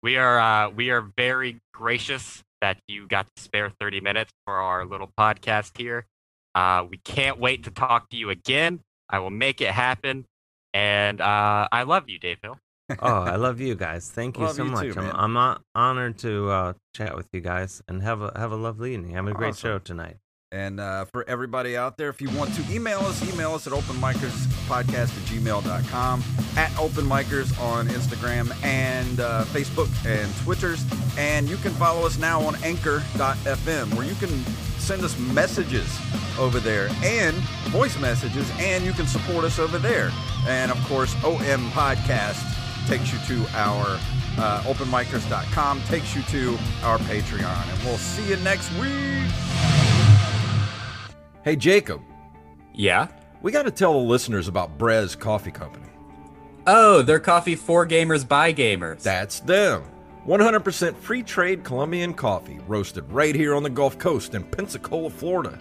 We 0.04 0.18
are 0.18 0.40
uh, 0.40 0.70
we 0.70 0.90
are 0.92 1.02
very 1.18 1.60
gracious 1.74 2.42
that 2.62 2.78
you 2.88 3.08
got 3.08 3.26
to 3.36 3.42
spare 3.42 3.72
30 3.80 4.02
minutes 4.02 4.32
for 4.46 4.56
our 4.56 4.86
little 4.86 5.10
podcast 5.18 5.78
here. 5.78 6.06
Uh, 6.54 6.86
we 6.90 6.98
can't 6.98 7.40
wait 7.40 7.64
to 7.64 7.72
talk 7.72 8.10
to 8.10 8.18
you 8.18 8.30
again. 8.30 8.82
I 9.10 9.18
will 9.20 9.32
make 9.32 9.62
it 9.62 9.72
happen. 9.72 10.26
And 10.74 11.20
uh, 11.20 11.68
I 11.72 11.84
love 11.84 12.08
you, 12.08 12.20
Dave 12.20 12.38
Hill. 12.44 12.58
Oh, 13.00 13.08
I 13.24 13.36
love 13.36 13.60
you 13.62 13.76
guys. 13.76 14.10
Thank 14.10 14.38
you 14.38 14.46
Love 14.46 14.56
so 14.56 14.64
you 14.64 14.72
much. 14.72 14.94
too, 14.94 15.00
I'm. 15.00 15.38
I'm 15.38 15.60
honored 15.76 16.18
to 16.20 16.50
uh, 16.50 16.74
chat 16.96 17.16
with 17.16 17.28
you 17.34 17.42
guys 17.42 17.82
and 17.88 18.02
have 18.02 18.22
a 18.22 18.32
have 18.36 18.52
a 18.52 18.56
lovely 18.56 18.94
evening. 18.94 19.12
Have 19.14 19.28
a 19.28 19.34
great 19.34 19.50
Awesome. 19.50 19.70
show 19.70 19.80
tonight. 19.80 20.18
And 20.54 20.82
uh, 20.82 21.06
for 21.06 21.24
everybody 21.30 21.78
out 21.78 21.96
there, 21.96 22.10
if 22.10 22.20
you 22.22 22.30
want 22.32 22.54
to 22.56 22.74
email 22.74 23.00
us, 23.00 23.22
email 23.34 23.54
us 23.54 23.68
at 23.68 23.74
openmicerspodcast 23.74 24.94
at 24.94 25.08
gmail.com, 25.08 26.24
at 26.58 26.70
openmicers 26.72 27.58
on 27.62 27.88
Instagram 27.88 28.52
and 28.64 29.22
uh, 29.22 29.46
Facebook 29.46 29.88
and 30.06 30.36
Twitters. 30.44 30.84
And 31.18 31.48
you 31.50 31.56
can 31.58 31.72
follow 31.76 32.06
us 32.06 32.18
now 32.18 32.42
on 32.42 32.56
anchor.fm 32.64 33.94
where 33.94 34.06
you 34.06 34.16
can 34.16 34.30
send 34.78 35.04
us 35.06 35.18
messages 35.20 35.98
over 36.38 36.60
there 36.60 36.90
and 37.04 37.36
voice 37.72 37.98
messages, 38.00 38.50
and 38.58 38.84
you 38.84 38.92
can 38.92 39.08
support 39.08 39.46
us 39.46 39.58
over 39.58 39.78
there. 39.78 40.12
And 40.48 40.70
of 40.70 40.78
course, 40.86 41.14
OM 41.24 41.70
Podcast 41.72 42.44
takes 42.88 43.12
you 43.14 43.20
to 43.28 43.46
our 43.58 44.00
uh, 44.38 44.62
openmicers.com, 44.64 45.82
takes 45.84 46.16
you 46.16 46.22
to 46.24 46.58
our 46.84 46.98
Patreon. 47.00 47.74
And 47.74 47.84
we'll 47.84 47.98
see 47.98 48.28
you 48.30 48.38
next 48.38 48.72
week. 48.80 49.30
Hey, 51.44 51.56
Jacob, 51.56 52.02
Yeah. 52.74 53.08
we 53.42 53.52
got 53.52 53.64
to 53.64 53.72
tell 53.72 53.94
the 53.94 54.00
listeners 54.08 54.48
about 54.48 54.78
Brez 54.78 55.18
Coffee 55.18 55.52
Company. 55.52 55.88
Oh, 56.68 57.02
they're 57.02 57.20
coffee 57.20 57.56
for 57.56 57.88
gamers 57.88 58.28
by 58.28 58.54
gamers. 58.54 59.02
That's 59.02 59.40
them. 59.40 59.84
100% 60.28 60.96
free 60.96 61.24
trade 61.24 61.64
Colombian 61.64 62.14
coffee, 62.14 62.60
roasted 62.68 63.12
right 63.12 63.34
here 63.34 63.56
on 63.56 63.64
the 63.64 63.70
Gulf 63.72 63.98
Coast 63.98 64.36
in 64.36 64.44
Pensacola, 64.44 65.10
Florida. 65.10 65.58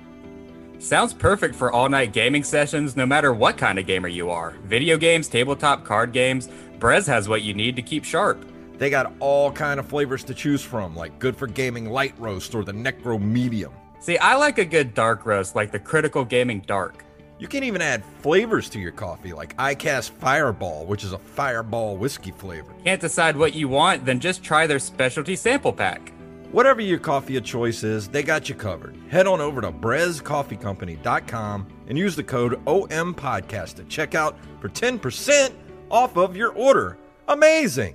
Sounds 0.80 1.12
perfect 1.12 1.54
for 1.54 1.70
all 1.70 1.90
night 1.90 2.14
gaming 2.14 2.42
sessions, 2.42 2.96
no 2.96 3.04
matter 3.04 3.34
what 3.34 3.58
kind 3.58 3.78
of 3.78 3.84
gamer 3.84 4.08
you 4.08 4.30
are. 4.30 4.52
Video 4.64 4.96
games, 4.96 5.28
tabletop 5.28 5.84
card 5.84 6.10
games, 6.10 6.48
Brez 6.78 7.06
has 7.06 7.28
what 7.28 7.42
you 7.42 7.52
need 7.52 7.76
to 7.76 7.82
keep 7.82 8.02
sharp. 8.02 8.46
They 8.78 8.88
got 8.88 9.12
all 9.20 9.52
kind 9.52 9.78
of 9.78 9.86
flavors 9.86 10.24
to 10.24 10.32
choose 10.32 10.62
from, 10.62 10.96
like 10.96 11.18
good 11.18 11.36
for 11.36 11.46
gaming 11.46 11.90
light 11.90 12.14
roast 12.18 12.54
or 12.54 12.64
the 12.64 12.72
Necro 12.72 13.20
medium. 13.20 13.74
See, 14.00 14.16
I 14.16 14.36
like 14.36 14.56
a 14.56 14.64
good 14.64 14.94
dark 14.94 15.26
roast, 15.26 15.54
like 15.54 15.70
the 15.70 15.78
Critical 15.78 16.24
Gaming 16.24 16.60
Dark. 16.60 17.04
You 17.38 17.46
can 17.46 17.62
even 17.62 17.82
add 17.82 18.02
flavors 18.22 18.70
to 18.70 18.78
your 18.78 18.92
coffee, 18.92 19.34
like 19.34 19.54
ICAST 19.58 20.12
Fireball, 20.12 20.86
which 20.86 21.04
is 21.04 21.12
a 21.12 21.18
fireball 21.18 21.98
whiskey 21.98 22.30
flavor. 22.30 22.72
Can't 22.84 23.02
decide 23.02 23.36
what 23.36 23.54
you 23.54 23.68
want? 23.68 24.06
Then 24.06 24.18
just 24.18 24.42
try 24.42 24.66
their 24.66 24.78
specialty 24.78 25.36
sample 25.36 25.74
pack. 25.74 26.10
Whatever 26.52 26.80
your 26.80 26.98
coffee 26.98 27.36
of 27.36 27.44
choice 27.44 27.84
is, 27.84 28.08
they 28.08 28.24
got 28.24 28.48
you 28.48 28.56
covered. 28.56 28.96
Head 29.08 29.28
on 29.28 29.40
over 29.40 29.60
to 29.60 29.70
brezcoffeecompany.com 29.70 31.68
and 31.86 31.96
use 31.96 32.16
the 32.16 32.24
code 32.24 32.54
OM 32.66 33.14
Podcast 33.14 33.78
at 33.78 33.86
checkout 33.86 34.34
for 34.60 34.68
10% 34.68 35.52
off 35.92 36.16
of 36.16 36.36
your 36.36 36.52
order. 36.52 36.98
Amazing! 37.28 37.94